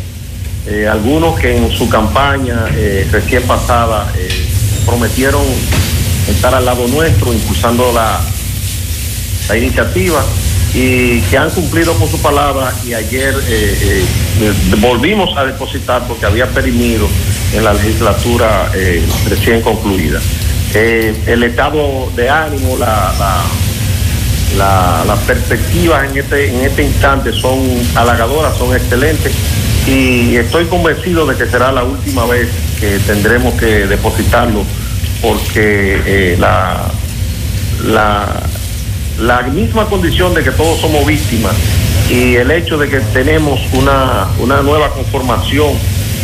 [0.66, 2.66] eh, algunos que en su campaña
[3.10, 4.12] recién pasada
[4.84, 5.44] prometieron
[6.28, 8.20] estar al lado nuestro, impulsando la,
[9.48, 10.24] la iniciativa
[10.74, 13.34] y que han cumplido con su palabra y ayer
[14.80, 17.08] volvimos a depositar porque había perimido
[17.54, 18.70] en la legislatura
[19.28, 20.20] recién concluida.
[20.74, 23.14] Eh, el estado de ánimo, la,
[24.56, 27.58] la, las perspectivas en este, en este instante son
[27.94, 29.32] halagadoras, son excelentes
[29.86, 34.62] y estoy convencido de que será la última vez que tendremos que depositarlo
[35.22, 36.90] porque eh, la,
[37.86, 38.42] la,
[39.18, 41.54] la misma condición de que todos somos víctimas
[42.10, 45.72] y el hecho de que tenemos una, una nueva conformación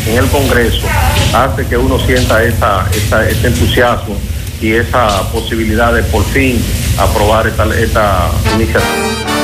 [0.07, 0.87] en el Congreso
[1.35, 4.17] hace que uno sienta esa, esa, ese entusiasmo
[4.61, 6.63] y esa posibilidad de por fin
[6.99, 9.35] aprobar esta, esta iniciativa.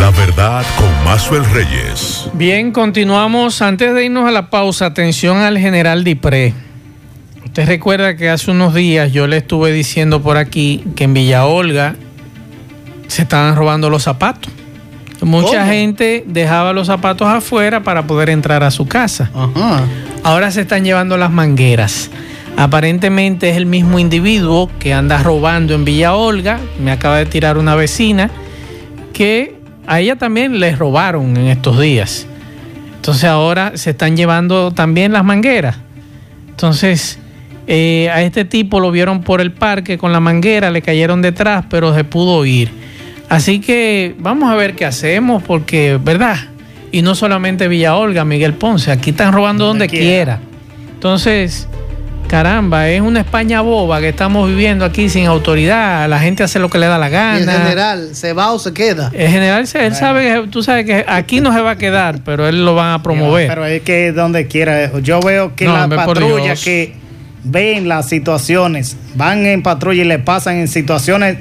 [0.00, 2.28] La verdad con Mazuel Reyes.
[2.34, 3.62] Bien, continuamos.
[3.62, 6.52] Antes de irnos a la pausa, atención al general Dipré.
[7.44, 11.46] Usted recuerda que hace unos días yo le estuve diciendo por aquí que en Villa
[11.46, 11.94] Olga
[13.14, 14.52] se estaban robando los zapatos.
[15.20, 19.30] Mucha gente dejaba los zapatos afuera para poder entrar a su casa.
[20.24, 22.10] Ahora se están llevando las mangueras.
[22.56, 26.58] Aparentemente es el mismo individuo que anda robando en Villa Olga.
[26.80, 28.30] Me acaba de tirar una vecina
[29.12, 32.26] que a ella también le robaron en estos días.
[32.96, 35.76] Entonces ahora se están llevando también las mangueras.
[36.48, 37.20] Entonces
[37.68, 41.64] eh, a este tipo lo vieron por el parque con la manguera, le cayeron detrás,
[41.70, 42.83] pero se pudo ir.
[43.28, 46.36] Así que vamos a ver qué hacemos porque, ¿verdad?
[46.92, 50.40] Y no solamente Villa Olga, Miguel Ponce, aquí están robando donde, quiera.
[50.94, 51.68] Entonces
[52.26, 56.68] caramba, es una España boba que estamos viviendo aquí sin autoridad, la gente hace lo
[56.68, 57.38] que le da la gana.
[57.38, 59.10] en general, ¿se va o se queda?
[59.12, 62.48] En general, él sabe que, tú sabes que aquí no se va a quedar, pero
[62.48, 63.48] él lo va a promover.
[63.48, 66.94] pero es que donde quiera, yo veo que la patrulla que
[67.44, 71.38] ven las situaciones, van en patrulla y le pasan en situaciones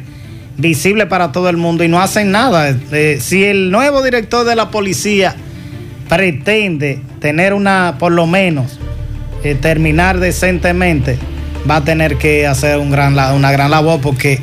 [0.58, 2.76] visibles para todo el mundo y no hacen nada.
[2.92, 5.36] Eh, si el nuevo director de la policía
[6.10, 8.80] pretende tener una, por lo menos,
[9.44, 11.18] eh, terminar decentemente,
[11.70, 14.40] va a tener que hacer un gran, una gran labor porque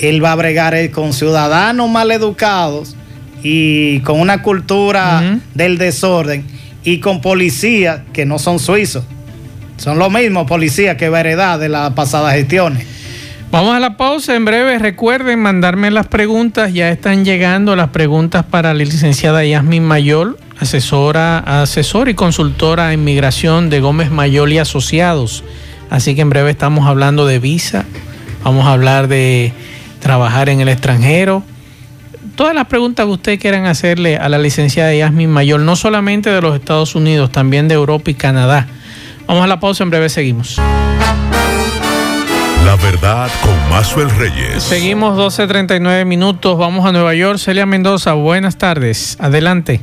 [0.00, 2.96] él va a bregar con ciudadanos mal educados
[3.42, 6.44] y con una cultura del desorden
[6.84, 9.04] y con policías que no son suizos.
[9.76, 12.86] Son los mismos policías que heredad de las pasadas gestiones.
[13.52, 14.78] Vamos a la pausa en breve.
[14.78, 16.72] Recuerden mandarme las preguntas.
[16.72, 23.04] Ya están llegando las preguntas para la licenciada Yasmin Mayor asesora, asesor y consultora en
[23.04, 25.44] migración de Gómez Mayol y Asociados.
[25.90, 27.84] Así que en breve estamos hablando de visa,
[28.42, 29.52] vamos a hablar de
[30.00, 31.42] trabajar en el extranjero.
[32.36, 36.40] Todas las preguntas que ustedes quieran hacerle a la licenciada Yasmin Mayor, no solamente de
[36.40, 38.66] los Estados Unidos, también de Europa y Canadá.
[39.26, 40.58] Vamos a la pausa, en breve seguimos.
[42.64, 44.62] La verdad con Mazuel Reyes.
[44.62, 47.38] Seguimos 12.39 minutos, vamos a Nueva York.
[47.38, 49.16] Celia Mendoza, buenas tardes.
[49.20, 49.80] Adelante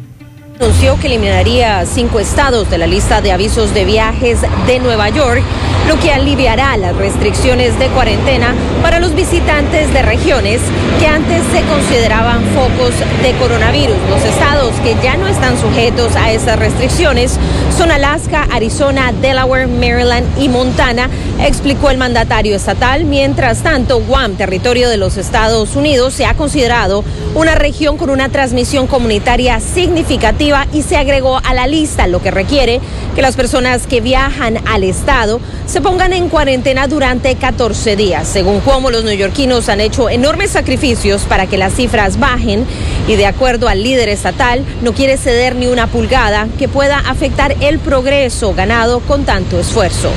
[0.59, 5.41] anunció que eliminaría cinco estados de la lista de avisos de viajes de Nueva York,
[5.87, 10.59] lo que aliviará las restricciones de cuarentena para los visitantes de regiones
[10.99, 12.93] que antes se consideraban focos
[13.23, 13.95] de coronavirus.
[14.09, 17.39] Los estados que ya no están sujetos a esas restricciones
[17.77, 23.05] son Alaska, Arizona, Delaware, Maryland y Montana, explicó el mandatario estatal.
[23.05, 28.27] Mientras tanto, Guam, territorio de los Estados Unidos, se ha considerado una región con una
[28.27, 32.79] transmisión comunitaria significativa y se agregó a la lista, lo que requiere
[33.15, 38.27] que las personas que viajan al estado se pongan en cuarentena durante 14 días.
[38.27, 42.65] Según Cuomo, los neoyorquinos han hecho enormes sacrificios para que las cifras bajen
[43.07, 47.55] y de acuerdo al líder estatal, no quiere ceder ni una pulgada que pueda afectar
[47.61, 50.11] el progreso ganado con tanto esfuerzo.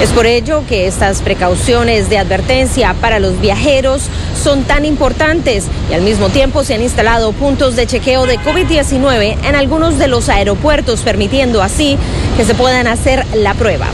[0.00, 5.94] Es por ello que estas precauciones de advertencia para los viajeros son tan importantes y
[5.94, 10.30] al mismo tiempo se han instalado puntos de chequeo de COVID-19 en algunos de los
[10.30, 11.98] aeropuertos, permitiendo así
[12.38, 13.88] que se puedan hacer la prueba.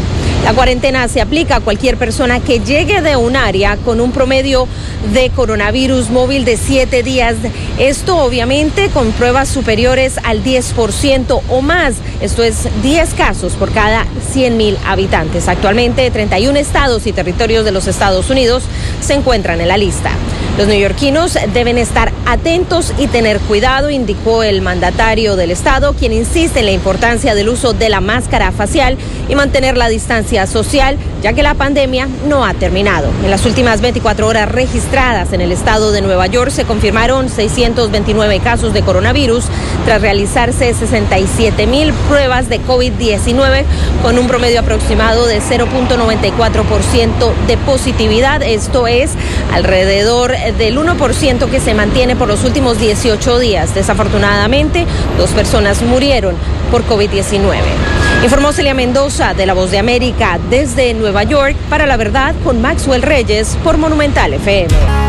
[0.45, 4.69] La cuarentena se aplica a cualquier persona que llegue de un área con un promedio
[5.13, 7.35] de coronavirus móvil de siete días.
[7.79, 11.95] Esto obviamente con pruebas superiores al 10% o más.
[12.21, 15.49] Esto es 10 casos por cada 100 mil habitantes.
[15.49, 18.63] Actualmente 31 estados y territorios de los Estados Unidos
[19.01, 20.13] se encuentran en la lista.
[20.57, 26.61] Los neoyorquinos deben estar atentos y tener cuidado, indicó el mandatario del estado, quien insiste
[26.61, 28.97] en la importancia del uso de la máscara facial
[29.29, 33.09] y mantener la distancia social ya que la pandemia no ha terminado.
[33.25, 38.41] En las últimas 24 horas registradas en el estado de Nueva York se confirmaron 629
[38.41, 39.45] casos de coronavirus
[39.85, 43.65] tras realizarse 67 mil pruebas de COVID-19
[44.03, 48.43] con un promedio aproximado de 0.94% de positividad.
[48.43, 49.13] Esto es
[49.53, 53.75] alrededor del 1% que se mantiene por los últimos 18 días.
[53.75, 54.87] Desafortunadamente,
[55.19, 56.35] dos personas murieron
[56.71, 58.06] por COVID-19.
[58.23, 62.61] Informó Celia Mendoza de La Voz de América desde Nueva York para la verdad con
[62.61, 65.06] Maxwell Reyes por Monumental FM.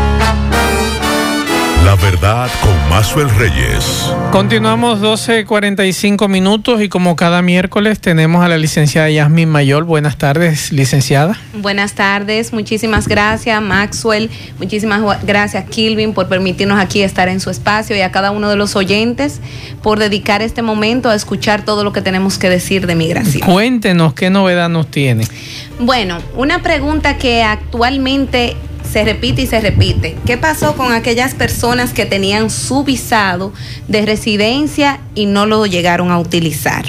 [1.88, 4.12] La verdad con Maxwell Reyes.
[4.30, 9.84] Continuamos 12.45 minutos y como cada miércoles tenemos a la licenciada Yasmin Mayor.
[9.84, 11.40] Buenas tardes, licenciada.
[11.54, 14.28] Buenas tardes, muchísimas gracias Maxwell,
[14.58, 18.56] muchísimas gracias Kilvin por permitirnos aquí estar en su espacio y a cada uno de
[18.56, 19.40] los oyentes
[19.82, 23.50] por dedicar este momento a escuchar todo lo que tenemos que decir de migración.
[23.50, 25.26] Cuéntenos qué novedad nos tiene.
[25.80, 28.58] Bueno, una pregunta que actualmente
[28.90, 30.16] se repite y se repite.
[30.26, 33.52] ¿Qué pasó con aquellas personas que tenían su visado
[33.86, 36.84] de residencia y no lo llegaron a utilizar?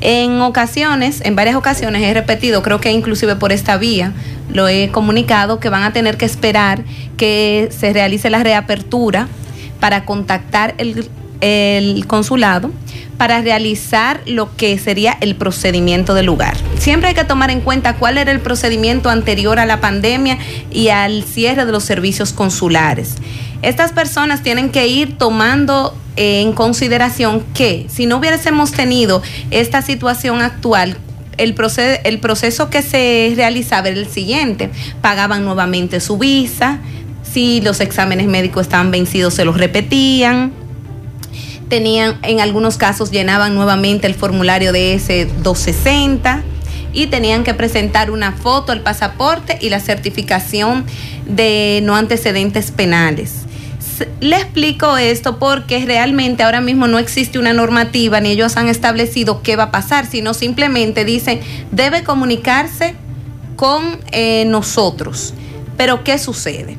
[0.00, 4.12] En ocasiones, en varias ocasiones he repetido, creo que inclusive por esta vía,
[4.52, 6.84] lo he comunicado, que van a tener que esperar
[7.16, 9.28] que se realice la reapertura
[9.80, 11.08] para contactar el,
[11.40, 12.70] el consulado
[13.22, 16.56] para realizar lo que sería el procedimiento del lugar.
[16.80, 20.38] Siempre hay que tomar en cuenta cuál era el procedimiento anterior a la pandemia
[20.72, 23.14] y al cierre de los servicios consulares.
[23.62, 30.42] Estas personas tienen que ir tomando en consideración que si no hubiésemos tenido esta situación
[30.42, 30.96] actual,
[31.36, 34.68] el proceso, el proceso que se realizaba era el siguiente,
[35.00, 36.80] pagaban nuevamente su visa,
[37.22, 40.52] si los exámenes médicos estaban vencidos se los repetían,
[41.72, 46.42] tenían, en algunos casos llenaban nuevamente el formulario de S260
[46.92, 50.84] y tenían que presentar una foto, el pasaporte y la certificación
[51.24, 53.46] de no antecedentes penales.
[54.20, 59.40] Le explico esto porque realmente ahora mismo no existe una normativa ni ellos han establecido
[59.40, 62.96] qué va a pasar, sino simplemente dicen debe comunicarse
[63.56, 65.32] con eh, nosotros.
[65.78, 66.76] Pero ¿qué sucede?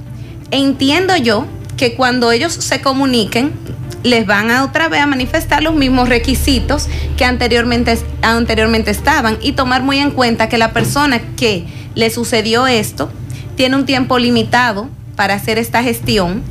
[0.51, 3.53] Entiendo yo que cuando ellos se comuniquen,
[4.03, 6.87] les van a otra vez a manifestar los mismos requisitos
[7.17, 12.67] que anteriormente, anteriormente estaban y tomar muy en cuenta que la persona que le sucedió
[12.67, 13.09] esto
[13.55, 16.41] tiene un tiempo limitado para hacer esta gestión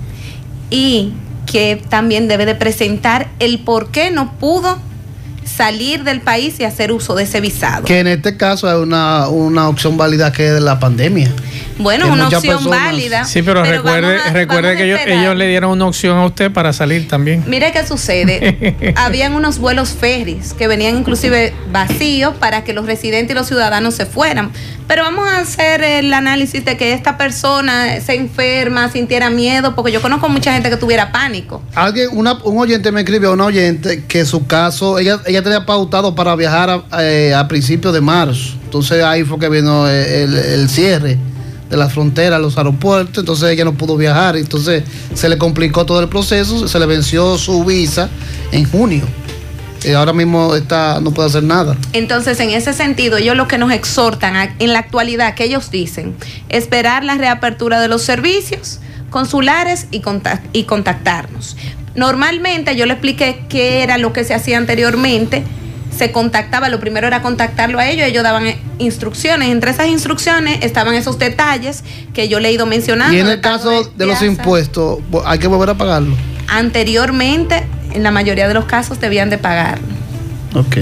[0.71, 1.13] y
[1.47, 4.79] que también debe de presentar el por qué no pudo
[5.45, 7.85] salir del país y hacer uso de ese visado.
[7.85, 11.33] Que en este caso es una, una opción válida que es de la pandemia.
[11.79, 13.25] Bueno, una opción válida.
[13.25, 17.09] Sí, pero, recuerde, recuerde que ellos, ellos, le dieron una opción a usted para salir
[17.09, 17.45] también.
[17.47, 18.93] Mire qué sucede.
[18.97, 23.95] Habían unos vuelos ferries que venían inclusive vacíos para que los residentes y los ciudadanos
[23.95, 24.51] se fueran.
[24.87, 29.93] Pero vamos a hacer el análisis de que esta persona se enferma, sintiera miedo, porque
[29.93, 31.63] yo conozco mucha gente que tuviera pánico.
[31.75, 36.15] Alguien, una, un oyente me escribió, una oyente, que su caso, ella, ella tenía pautado
[36.15, 38.55] para viajar a, eh, a principios de marzo.
[38.65, 41.19] Entonces ahí fue que vino el, el cierre
[41.73, 46.01] de la frontera, los aeropuertos, entonces ella no pudo viajar, entonces se le complicó todo
[46.01, 48.11] el proceso, se le venció su visa
[48.53, 49.07] en junio.
[49.83, 51.75] Y ahora mismo está, no puede hacer nada.
[51.95, 56.15] Entonces, en ese sentido, ellos lo que nos exhortan en la actualidad, que ellos dicen,
[56.51, 61.57] esperar la reapertura de los servicios consulares y, contact y contactarnos.
[61.95, 65.43] Normalmente yo le expliqué qué era lo que se hacía anteriormente
[65.97, 70.95] se contactaba, lo primero era contactarlo a ellos, ellos daban instrucciones, entre esas instrucciones estaban
[70.95, 71.85] esos detalles
[72.15, 73.15] que yo le he ido mencionando.
[73.15, 76.17] Y en el caso de, de los impuestos, ¿hay que volver a pagarlo?
[76.49, 79.87] Anteriormente, en la mayoría de los casos debían de pagarlo.
[80.55, 80.77] Ok.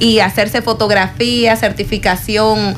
[0.00, 2.74] Y hacerse fotografía, certificación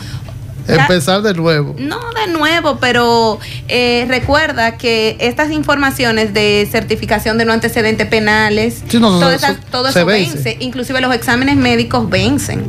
[0.69, 1.75] Empezar de nuevo.
[1.79, 3.39] No de nuevo, pero
[3.69, 9.47] eh, recuerda que estas informaciones de certificación de no antecedentes penales, sí, no, todo, eso,
[9.47, 10.35] esa, todo eso vence.
[10.35, 10.57] vence.
[10.61, 12.65] Inclusive los exámenes médicos vencen.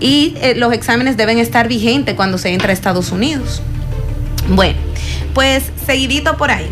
[0.00, 3.62] Y eh, los exámenes deben estar vigentes cuando se entra a Estados Unidos.
[4.48, 4.78] Bueno,
[5.34, 6.68] pues seguidito por ahí.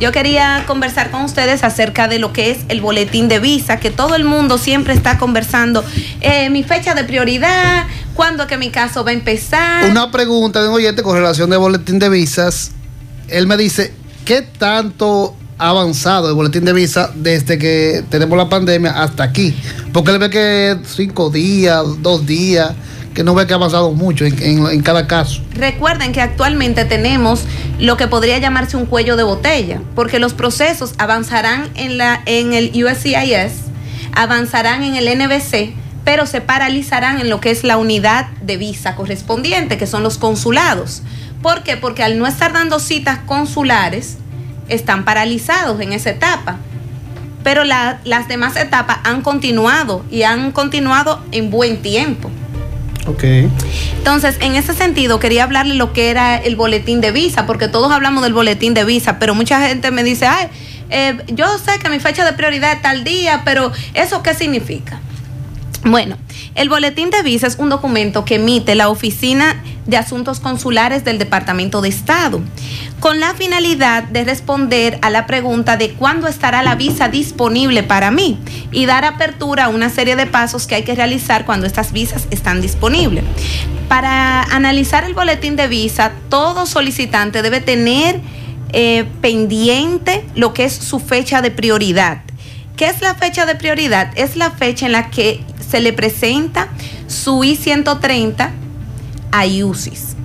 [0.00, 3.90] Yo quería conversar con ustedes acerca de lo que es el boletín de visa, que
[3.90, 5.84] todo el mundo siempre está conversando.
[6.22, 7.84] Eh, mi fecha de prioridad,
[8.14, 9.84] cuándo que mi caso va a empezar.
[9.90, 12.72] Una pregunta de un oyente con relación de boletín de visas.
[13.28, 13.92] Él me dice,
[14.24, 19.54] ¿qué tanto ha avanzado el boletín de visa desde que tenemos la pandemia hasta aquí?
[19.92, 22.72] Porque él ve que cinco días, dos días
[23.14, 25.42] que no ve que ha avanzado mucho en, en, en, cada caso.
[25.54, 27.42] Recuerden que actualmente tenemos
[27.78, 32.52] lo que podría llamarse un cuello de botella, porque los procesos avanzarán en, la, en
[32.52, 33.52] el USCIS,
[34.12, 35.74] avanzarán en el NBC,
[36.04, 40.18] pero se paralizarán en lo que es la unidad de visa correspondiente, que son los
[40.18, 41.02] consulados.
[41.42, 41.76] ¿Por qué?
[41.76, 44.16] Porque al no estar dando citas consulares,
[44.68, 46.56] están paralizados en esa etapa.
[47.42, 52.30] Pero las demás etapas han continuado y han continuado en buen tiempo.
[53.06, 53.24] Ok.
[53.96, 57.90] Entonces, en ese sentido, quería hablarle lo que era el boletín de visa, porque todos
[57.90, 60.48] hablamos del boletín de visa, pero mucha gente me dice, ay,
[60.90, 65.00] eh, yo sé que mi fecha de prioridad es tal día, pero ¿eso qué significa?
[65.84, 66.18] Bueno,
[66.56, 71.18] el boletín de visa es un documento que emite la Oficina de Asuntos Consulares del
[71.18, 72.42] Departamento de Estado,
[73.00, 78.10] con la finalidad de responder a la pregunta de cuándo estará la visa disponible para
[78.10, 78.38] mí
[78.70, 82.26] y dar apertura a una serie de pasos que hay que realizar cuando estas visas
[82.30, 83.24] están disponibles.
[83.88, 88.20] Para analizar el boletín de visa, todo solicitante debe tener
[88.72, 92.22] eh, pendiente lo que es su fecha de prioridad.
[92.76, 94.10] ¿Qué es la fecha de prioridad?
[94.14, 96.68] Es la fecha en la que se le presenta
[97.06, 98.50] su I-130
[99.32, 100.16] a IUCIS.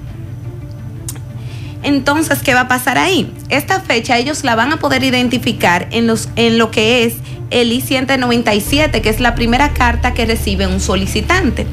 [1.84, 3.32] Entonces, ¿qué va a pasar ahí?
[3.50, 7.16] Esta fecha ellos la van a poder identificar en, los, en lo que es
[7.52, 11.68] el I-197, que es la primera carta que recibe un solicitante,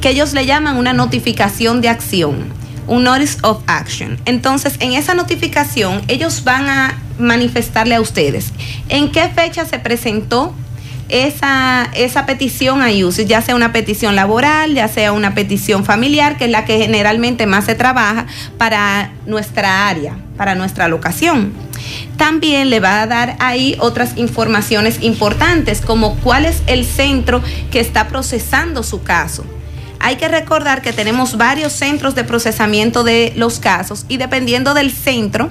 [0.00, 2.46] que ellos le llaman una notificación de acción,
[2.86, 4.18] un Notice of Action.
[4.24, 8.52] Entonces, en esa notificación, ellos van a manifestarle a ustedes
[8.88, 10.54] en qué fecha se presentó
[11.14, 16.46] esa, esa petición a ya sea una petición laboral, ya sea una petición familiar, que
[16.46, 18.26] es la que generalmente más se trabaja
[18.58, 21.52] para nuestra área, para nuestra locación.
[22.16, 27.40] También le va a dar ahí otras informaciones importantes, como cuál es el centro
[27.70, 29.44] que está procesando su caso
[30.00, 34.90] hay que recordar que tenemos varios centros de procesamiento de los casos y dependiendo del
[34.90, 35.50] centro,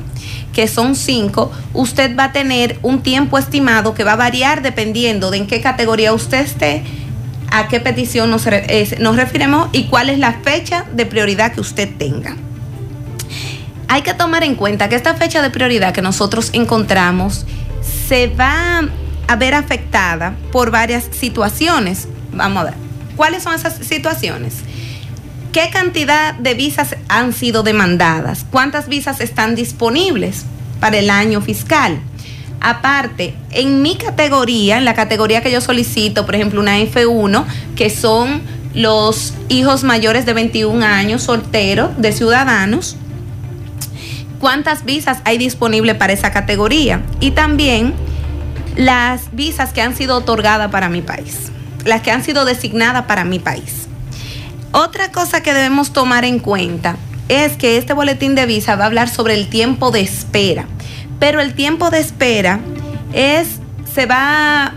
[0.53, 5.31] que son cinco, usted va a tener un tiempo estimado que va a variar dependiendo
[5.31, 6.83] de en qué categoría usted esté,
[7.51, 8.47] a qué petición nos,
[8.99, 12.35] nos referimos y cuál es la fecha de prioridad que usted tenga.
[13.87, 17.45] Hay que tomar en cuenta que esta fecha de prioridad que nosotros encontramos
[18.07, 18.81] se va
[19.27, 22.07] a ver afectada por varias situaciones.
[22.31, 22.92] Vamos a ver.
[23.15, 24.55] ¿Cuáles son esas situaciones?
[25.51, 28.43] ¿Qué cantidad de visas han sido demandadas?
[28.49, 30.45] ¿Cuántas visas están disponibles
[30.79, 31.99] para el año fiscal?
[32.59, 37.45] Aparte, en mi categoría, en la categoría que yo solicito, por ejemplo, una F1,
[37.75, 38.41] que son
[38.73, 42.95] los hijos mayores de 21 años, solteros, de ciudadanos,
[44.39, 47.03] ¿cuántas visas hay disponibles para esa categoría?
[47.19, 47.93] Y también
[48.75, 51.52] las visas que han sido otorgadas para mi país
[51.85, 53.87] las que han sido designadas para mi país.
[54.71, 56.97] Otra cosa que debemos tomar en cuenta
[57.29, 60.65] es que este boletín de visa va a hablar sobre el tiempo de espera,
[61.19, 62.59] pero el tiempo de espera
[63.13, 63.59] es,
[63.93, 64.73] se va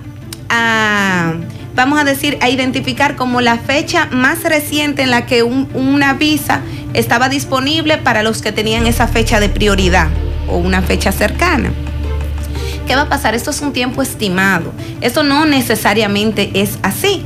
[0.49, 1.35] a,
[1.75, 6.61] vamos a decir, a identificar como la fecha más reciente en la que una visa
[6.95, 10.09] estaba disponible para los que tenían esa fecha de prioridad
[10.49, 11.73] o una fecha cercana.
[12.87, 13.35] ¿Qué va a pasar?
[13.35, 14.73] Esto es un tiempo estimado.
[15.01, 17.25] Esto no necesariamente es así.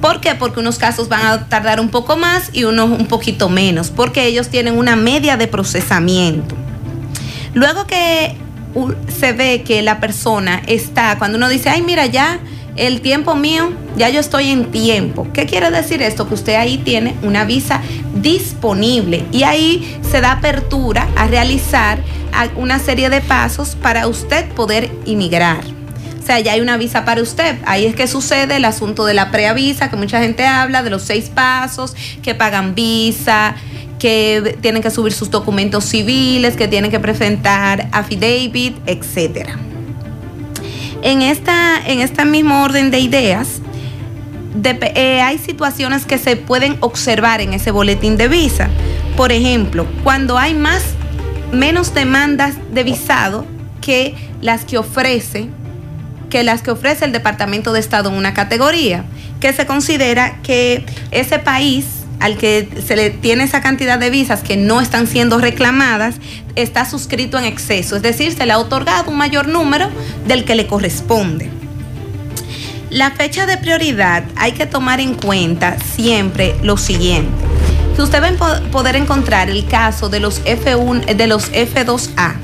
[0.00, 0.34] ¿Por qué?
[0.34, 4.26] Porque unos casos van a tardar un poco más y unos un poquito menos, porque
[4.26, 6.54] ellos tienen una media de procesamiento.
[7.54, 8.36] Luego que
[9.18, 12.40] se ve que la persona está, cuando uno dice, ay, mira, ya
[12.76, 15.26] el tiempo mío, ya yo estoy en tiempo.
[15.32, 16.28] ¿Qué quiere decir esto?
[16.28, 17.80] Que usted ahí tiene una visa
[18.14, 21.98] disponible y ahí se da apertura a realizar
[22.56, 25.64] una serie de pasos para usted poder inmigrar.
[26.20, 27.58] O sea, ya hay una visa para usted.
[27.66, 31.02] Ahí es que sucede el asunto de la preavisa, que mucha gente habla, de los
[31.02, 33.56] seis pasos, que pagan visa,
[33.98, 39.58] que tienen que subir sus documentos civiles, que tienen que presentar affidavit, etcétera.
[41.04, 43.60] En esta, en este mismo orden de ideas,
[44.64, 48.70] eh, hay situaciones que se pueden observar en ese boletín de visa.
[49.14, 50.82] Por ejemplo, cuando hay más,
[51.52, 53.44] menos demandas de visado
[53.82, 55.50] que las que ofrece,
[56.30, 59.04] que las que ofrece el Departamento de Estado en una categoría,
[59.40, 64.42] que se considera que ese país al que se le tiene esa cantidad de visas
[64.42, 66.16] que no están siendo reclamadas,
[66.56, 69.90] está suscrito en exceso, es decir, se le ha otorgado un mayor número
[70.26, 71.50] del que le corresponde.
[72.90, 77.32] La fecha de prioridad hay que tomar en cuenta siempre lo siguiente.
[77.96, 82.34] Si usted va a poder encontrar el caso de los F1, de los F2A,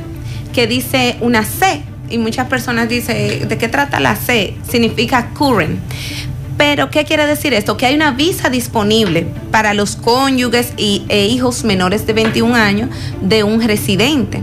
[0.52, 4.56] que dice una C, y muchas personas dicen, ¿de qué trata la C?
[4.68, 5.78] Significa current.
[6.60, 7.78] Pero, ¿qué quiere decir esto?
[7.78, 12.90] Que hay una visa disponible para los cónyuges y, e hijos menores de 21 años
[13.22, 14.42] de un residente.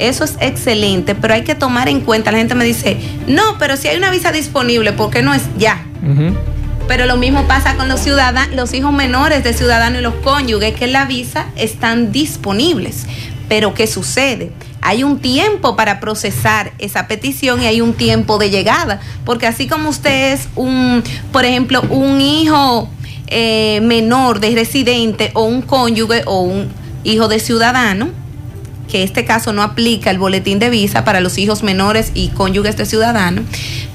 [0.00, 2.98] Eso es excelente, pero hay que tomar en cuenta, la gente me dice,
[3.28, 5.86] no, pero si hay una visa disponible, ¿por qué no es ya?
[6.88, 10.74] Pero lo mismo pasa con los ciudadanos, los hijos menores de ciudadanos y los cónyuges,
[10.74, 13.06] que la visa están disponibles.
[13.48, 14.52] Pero ¿qué sucede?
[14.80, 19.00] Hay un tiempo para procesar esa petición y hay un tiempo de llegada.
[19.24, 22.88] Porque así como usted es un, por ejemplo, un hijo
[23.28, 26.68] eh, menor de residente o un cónyuge o un
[27.04, 28.08] hijo de ciudadano,
[28.88, 32.76] que este caso no aplica el boletín de visa para los hijos menores y cónyuges
[32.76, 33.44] de ciudadanos,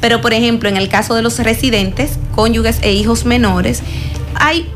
[0.01, 3.81] pero por ejemplo en el caso de los residentes, cónyuges e hijos menores,
[4.35, 4.67] hay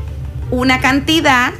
[0.50, 1.52] una cantidad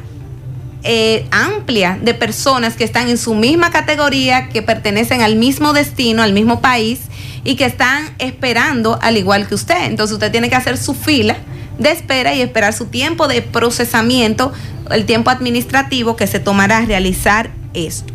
[0.87, 6.21] eh, amplia de personas que están en su misma categoría, que pertenecen al mismo destino,
[6.21, 6.99] al mismo país
[7.43, 9.85] y que están esperando al igual que usted.
[9.85, 11.37] Entonces usted tiene que hacer su fila
[11.79, 14.53] de espera y esperar su tiempo de procesamiento,
[14.91, 18.13] el tiempo administrativo que se tomará realizar esto.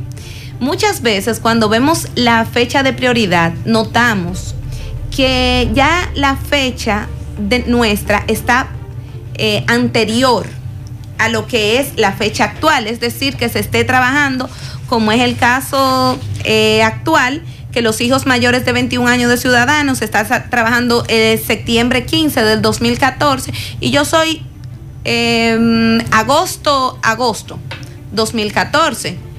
[0.61, 4.55] Muchas veces cuando vemos la fecha de prioridad, notamos
[5.11, 8.68] que ya la fecha de nuestra está
[9.35, 10.59] eh, anterior
[11.21, 14.49] a lo que es la fecha actual, es decir, que se esté trabajando,
[14.89, 17.43] como es el caso eh, actual,
[17.73, 22.43] que los hijos mayores de 21 años de ciudadanos se está trabajando el septiembre 15
[22.43, 24.43] del 2014 y yo soy
[25.05, 27.59] em, agosto, agosto
[28.12, 29.31] 2014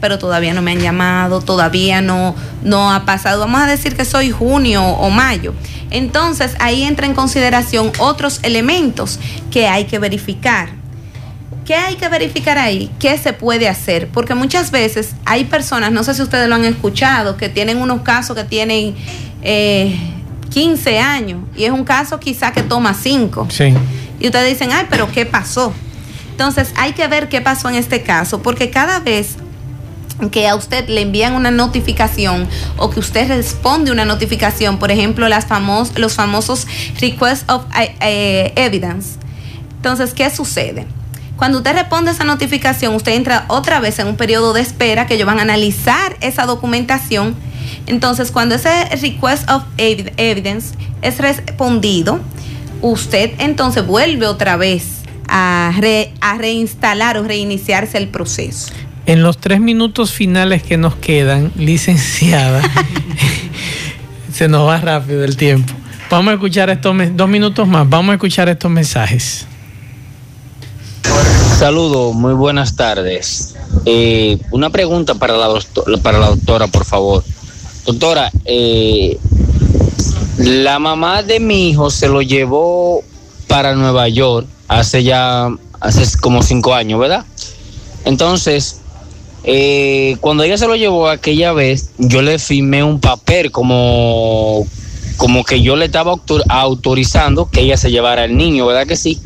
[0.00, 3.40] pero todavía no me han llamado, todavía no, no ha pasado.
[3.40, 5.54] Vamos a decir que soy junio o mayo.
[5.90, 9.18] Entonces ahí entra en consideración otros elementos
[9.50, 10.68] que hay que verificar.
[11.66, 12.92] ¿Qué hay que verificar ahí?
[13.00, 14.06] ¿Qué se puede hacer?
[14.06, 18.02] Porque muchas veces hay personas, no sé si ustedes lo han escuchado, que tienen unos
[18.02, 18.94] casos que tienen
[19.42, 23.48] 15 eh, años y es un caso quizá que toma 5.
[23.50, 23.74] Sí.
[24.20, 25.72] Y ustedes dicen, ay, pero ¿qué pasó?
[26.30, 29.34] Entonces hay que ver qué pasó en este caso, porque cada vez
[30.30, 32.46] que a usted le envían una notificación
[32.76, 36.68] o que usted responde una notificación, por ejemplo, las famos, los famosos
[37.00, 39.18] requests of eh, eh, evidence.
[39.78, 40.86] Entonces, ¿qué sucede?
[41.36, 45.14] Cuando usted responde esa notificación, usted entra otra vez en un periodo de espera que
[45.14, 47.34] ellos van a analizar esa documentación.
[47.86, 52.20] Entonces, cuando ese request of evidence es respondido,
[52.80, 55.72] usted entonces vuelve otra vez a,
[56.20, 58.72] a reinstalar o reiniciarse el proceso.
[59.04, 62.62] En los tres minutos finales que nos quedan, licenciada,
[64.32, 65.72] se nos va rápido el tiempo.
[66.10, 67.88] Vamos a escuchar estos dos minutos más.
[67.88, 69.46] Vamos a escuchar estos mensajes.
[71.58, 73.54] Saludos, muy buenas tardes.
[73.86, 77.24] Eh, una pregunta para la, doctora, para la doctora, por favor.
[77.86, 79.18] Doctora, eh,
[80.36, 83.02] la mamá de mi hijo se lo llevó
[83.46, 85.48] para Nueva York hace ya,
[85.80, 87.24] hace como cinco años, ¿verdad?
[88.04, 88.80] Entonces,
[89.42, 94.66] eh, cuando ella se lo llevó aquella vez, yo le firmé un papel como,
[95.16, 96.16] como que yo le estaba
[96.50, 99.22] autorizando que ella se llevara al niño, ¿verdad que sí?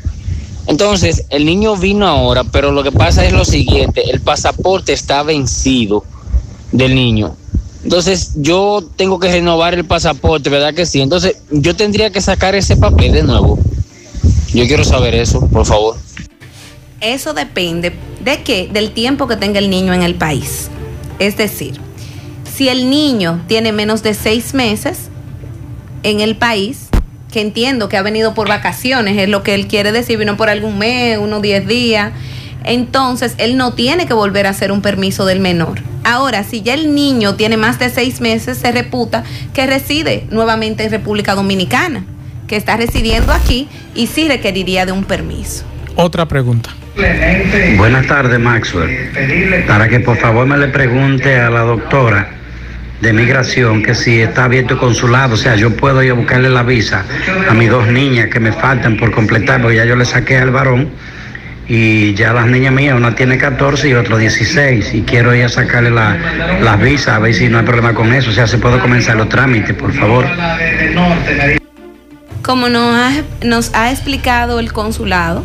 [0.70, 5.24] Entonces, el niño vino ahora, pero lo que pasa es lo siguiente, el pasaporte está
[5.24, 6.04] vencido
[6.70, 7.34] del niño.
[7.82, 11.00] Entonces, yo tengo que renovar el pasaporte, ¿verdad que sí?
[11.00, 13.58] Entonces, yo tendría que sacar ese papel de nuevo.
[14.54, 15.96] Yo quiero saber eso, por favor.
[17.00, 17.92] Eso depende
[18.22, 18.70] de qué?
[18.72, 20.68] Del tiempo que tenga el niño en el país.
[21.18, 21.80] Es decir,
[22.54, 25.08] si el niño tiene menos de seis meses
[26.04, 26.89] en el país,
[27.30, 30.48] que entiendo que ha venido por vacaciones, es lo que él quiere decir, vino por
[30.48, 32.12] algún mes, unos diez días,
[32.64, 35.80] entonces él no tiene que volver a hacer un permiso del menor.
[36.04, 39.24] Ahora, si ya el niño tiene más de seis meses, se reputa
[39.54, 42.04] que reside nuevamente en República Dominicana,
[42.46, 45.64] que está residiendo aquí y sí requeriría de un permiso.
[45.96, 46.70] Otra pregunta.
[47.76, 49.64] Buenas tardes, Maxwell.
[49.66, 52.39] Para que por favor me le pregunte a la doctora
[53.00, 56.50] de migración que si está abierto el consulado, o sea, yo puedo ir a buscarle
[56.50, 57.04] la visa
[57.48, 60.50] a mis dos niñas que me faltan por completar, porque ya yo le saqué al
[60.50, 60.90] varón
[61.66, 65.48] y ya las niñas mías, una tiene 14 y otro 16, y quiero ir a
[65.48, 66.16] sacarle las
[66.60, 69.16] la visas, a ver si no hay problema con eso, o sea, se puede comenzar
[69.16, 70.26] los trámites, por favor.
[72.42, 75.44] Como nos nos ha explicado el consulado,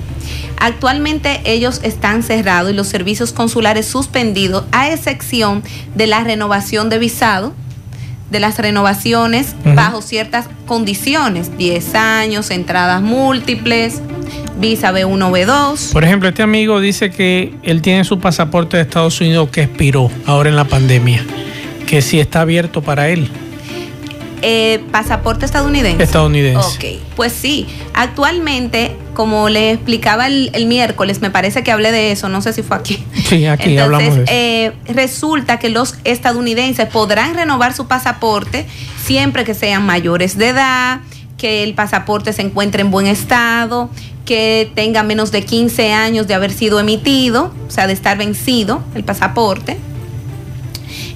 [0.58, 5.64] Actualmente ellos están cerrados y los servicios consulares suspendidos, a excepción
[5.96, 7.54] de la renovación de visado,
[8.32, 14.02] de las renovaciones bajo ciertas condiciones, 10 años, entradas múltiples,
[14.60, 15.94] visa B1, B2.
[15.94, 20.10] Por ejemplo, este amigo dice que él tiene su pasaporte de Estados Unidos que expiró
[20.26, 21.24] ahora en la pandemia,
[21.86, 23.30] que si está abierto para él.
[24.48, 26.04] Eh, pasaporte estadounidense.
[26.04, 26.60] Estadounidense.
[26.60, 27.66] Ok, pues sí.
[27.96, 32.62] Actualmente, como le explicaba el, miércoles, me parece que hablé de eso, no sé si
[32.62, 33.04] fue aquí.
[33.28, 34.32] Sí, aquí hablamos de eso.
[34.32, 38.68] Eh, resulta que los estadounidenses podrán renovar su pasaporte
[39.04, 41.00] siempre que sean mayores de edad,
[41.40, 43.90] que el pasaporte se encuentre en buen estado,
[44.26, 48.84] que tenga menos de 15 años de haber sido emitido, o sea, de estar vencido
[48.94, 49.78] el pasaporte.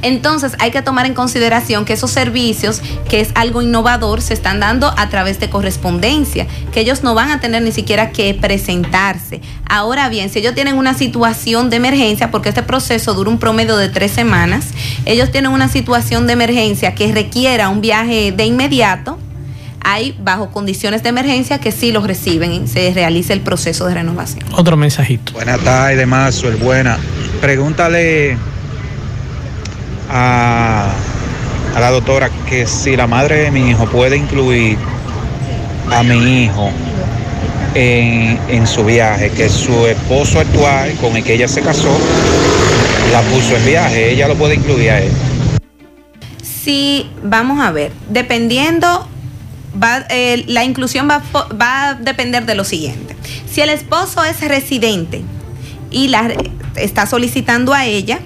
[0.02, 4.60] Entonces hay que tomar en consideración que esos servicios, que es algo innovador, se están
[4.60, 9.41] dando a través de correspondencia, que ellos no van a tener ni siquiera que presentarse.
[9.68, 13.78] Ahora bien, si ellos tienen una situación de emergencia, porque este proceso dura un promedio
[13.78, 14.68] de tres semanas,
[15.06, 19.18] ellos tienen una situación de emergencia que requiera un viaje de inmediato,
[19.82, 23.95] hay bajo condiciones de emergencia que sí los reciben y se realiza el proceso de
[23.95, 24.43] renovación.
[24.54, 25.34] Otro mensajito.
[25.34, 26.97] Buenas tardes, Mazo, el buena.
[27.41, 28.38] Pregúntale
[30.10, 30.89] a,
[31.80, 34.78] la doctora que si la madre de mi hijo puede incluir
[35.91, 36.72] a mi hijo
[37.74, 41.95] en, en su viaje, que su esposo actual con el que ella se casó
[43.12, 45.12] la puso en viaje, ella lo puede incluir a él.
[46.41, 49.07] Sí, vamos a ver, dependiendo,
[49.82, 51.24] va, eh, la inclusión va,
[51.60, 53.16] va a depender de lo siguiente.
[53.49, 55.24] Si el esposo es residente
[55.89, 56.34] y la
[56.76, 58.20] está solicitando a ella,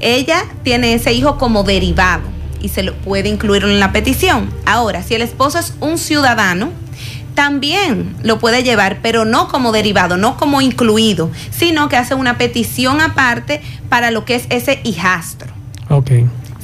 [0.00, 2.22] ella tiene ese hijo como derivado
[2.60, 4.50] y se lo puede incluir en la petición.
[4.66, 6.70] Ahora, si el esposo es un ciudadano,
[7.34, 12.36] también lo puede llevar, pero no como derivado, no como incluido, sino que hace una
[12.36, 15.52] petición aparte para lo que es ese hijastro.
[15.88, 16.10] Ok.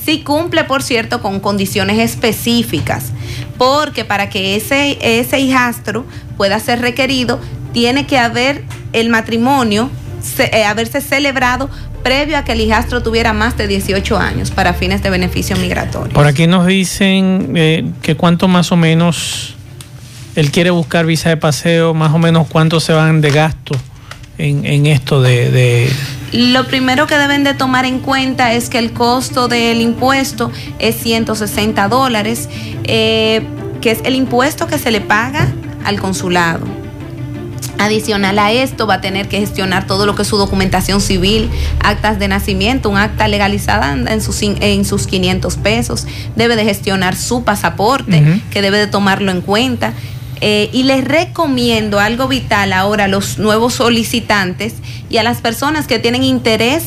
[0.04, 3.12] Si cumple, por cierto, con condiciones específicas,
[3.56, 6.04] porque para que ese, ese hijastro
[6.36, 7.38] pueda ser requerido,
[7.72, 9.90] tiene que haber el matrimonio,
[10.24, 11.68] se, eh, haberse celebrado
[12.02, 16.12] previo a que el hijastro tuviera más de 18 años para fines de beneficio migratorio.
[16.12, 19.54] Por aquí nos dicen eh, que cuánto más o menos
[20.36, 23.74] él quiere buscar visa de paseo, más o menos cuánto se van de gasto
[24.38, 25.92] en, en esto de, de,
[26.32, 30.96] Lo primero que deben de tomar en cuenta es que el costo del impuesto es
[30.96, 32.48] 160 dólares,
[32.84, 33.42] eh,
[33.80, 35.52] que es el impuesto que se le paga
[35.84, 36.83] al consulado.
[37.78, 41.50] Adicional a esto, va a tener que gestionar todo lo que es su documentación civil,
[41.80, 46.06] actas de nacimiento, un acta legalizada en sus, en sus 500 pesos.
[46.36, 48.40] Debe de gestionar su pasaporte, uh -huh.
[48.50, 49.92] que debe de tomarlo en cuenta.
[50.40, 54.74] Eh, y les recomiendo algo vital ahora a los nuevos solicitantes
[55.08, 56.84] y a las personas que tienen interés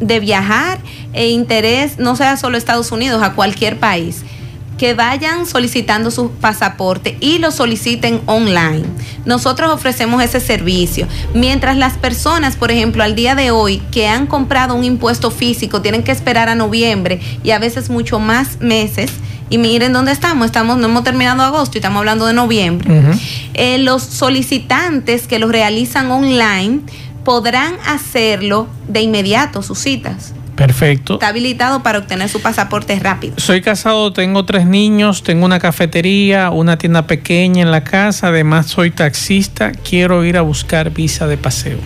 [0.00, 0.78] de viajar
[1.12, 4.22] e interés, no sea solo a Estados Unidos, a cualquier país
[4.78, 8.84] que vayan solicitando su pasaporte y lo soliciten online.
[9.24, 11.06] Nosotros ofrecemos ese servicio.
[11.34, 15.80] Mientras las personas, por ejemplo, al día de hoy, que han comprado un impuesto físico,
[15.80, 19.12] tienen que esperar a noviembre y a veces mucho más meses.
[19.50, 22.90] Y miren dónde estamos, estamos, no hemos terminado agosto y estamos hablando de noviembre.
[22.90, 23.20] Uh -huh.
[23.54, 26.80] eh, los solicitantes que lo realizan online
[27.24, 30.32] podrán hacerlo de inmediato, sus citas.
[30.56, 31.14] Perfecto.
[31.14, 33.34] Está habilitado para obtener su pasaporte rápido.
[33.38, 38.66] Soy casado, tengo tres niños, tengo una cafetería, una tienda pequeña en la casa, además
[38.66, 41.78] soy taxista, quiero ir a buscar visa de paseo.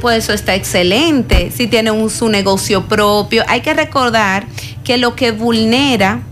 [0.00, 1.52] Pues eso está excelente.
[1.52, 4.46] Si tiene un, su negocio propio, hay que recordar
[4.82, 6.22] que lo que vulnera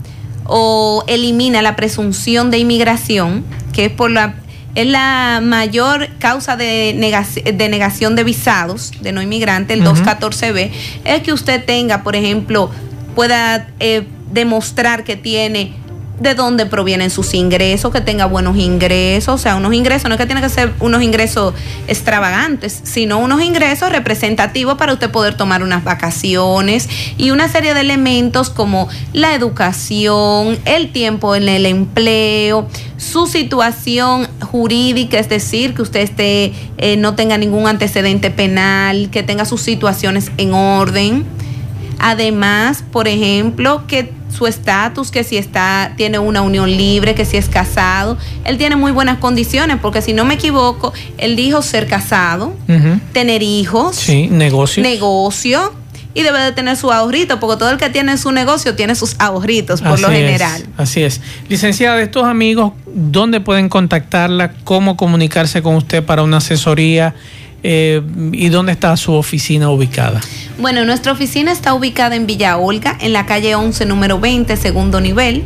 [0.45, 4.35] o elimina la presunción de inmigración, que es por la
[4.75, 9.91] es la mayor causa de, negación de, negación de visados de no inmigrante, el uh
[9.91, 10.19] -huh.
[10.19, 10.71] 214B,
[11.05, 12.69] es que usted tenga, por ejemplo,
[13.15, 15.73] pueda eh, demostrar que tiene
[16.21, 20.19] de dónde provienen sus ingresos, que tenga buenos ingresos, o sea, unos ingresos, no es
[20.19, 21.55] que tiene que ser unos ingresos
[21.87, 27.81] extravagantes, sino unos ingresos representativos para usted poder tomar unas vacaciones y una serie de
[27.81, 32.67] elementos como la educación, el tiempo en el empleo,
[32.97, 39.23] su situación jurídica, es decir, que usted esté, eh, no tenga ningún antecedente penal, que
[39.23, 41.23] tenga sus situaciones en orden.
[41.99, 47.37] Además, por ejemplo, que su estatus, que si está, tiene una unión libre, que si
[47.37, 51.87] es casado, él tiene muy buenas condiciones, porque si no me equivoco, él dijo ser
[51.87, 52.99] casado, uh -huh.
[53.13, 54.83] tener hijos, sí, negocio.
[54.83, 55.73] negocio,
[56.13, 59.15] y debe de tener su ahorrito, porque todo el que tiene su negocio tiene sus
[59.19, 60.61] ahorritos, por así lo general.
[60.61, 61.21] Es, así es.
[61.47, 64.53] Licenciada, de estos amigos, ¿dónde pueden contactarla?
[64.63, 67.15] ¿Cómo comunicarse con usted para una asesoría?
[67.63, 68.01] Eh,
[68.31, 70.19] ¿Y dónde está su oficina ubicada?
[70.57, 74.99] Bueno, nuestra oficina está ubicada en Villa Olga, en la calle 11, número 20, segundo
[74.99, 75.43] nivel.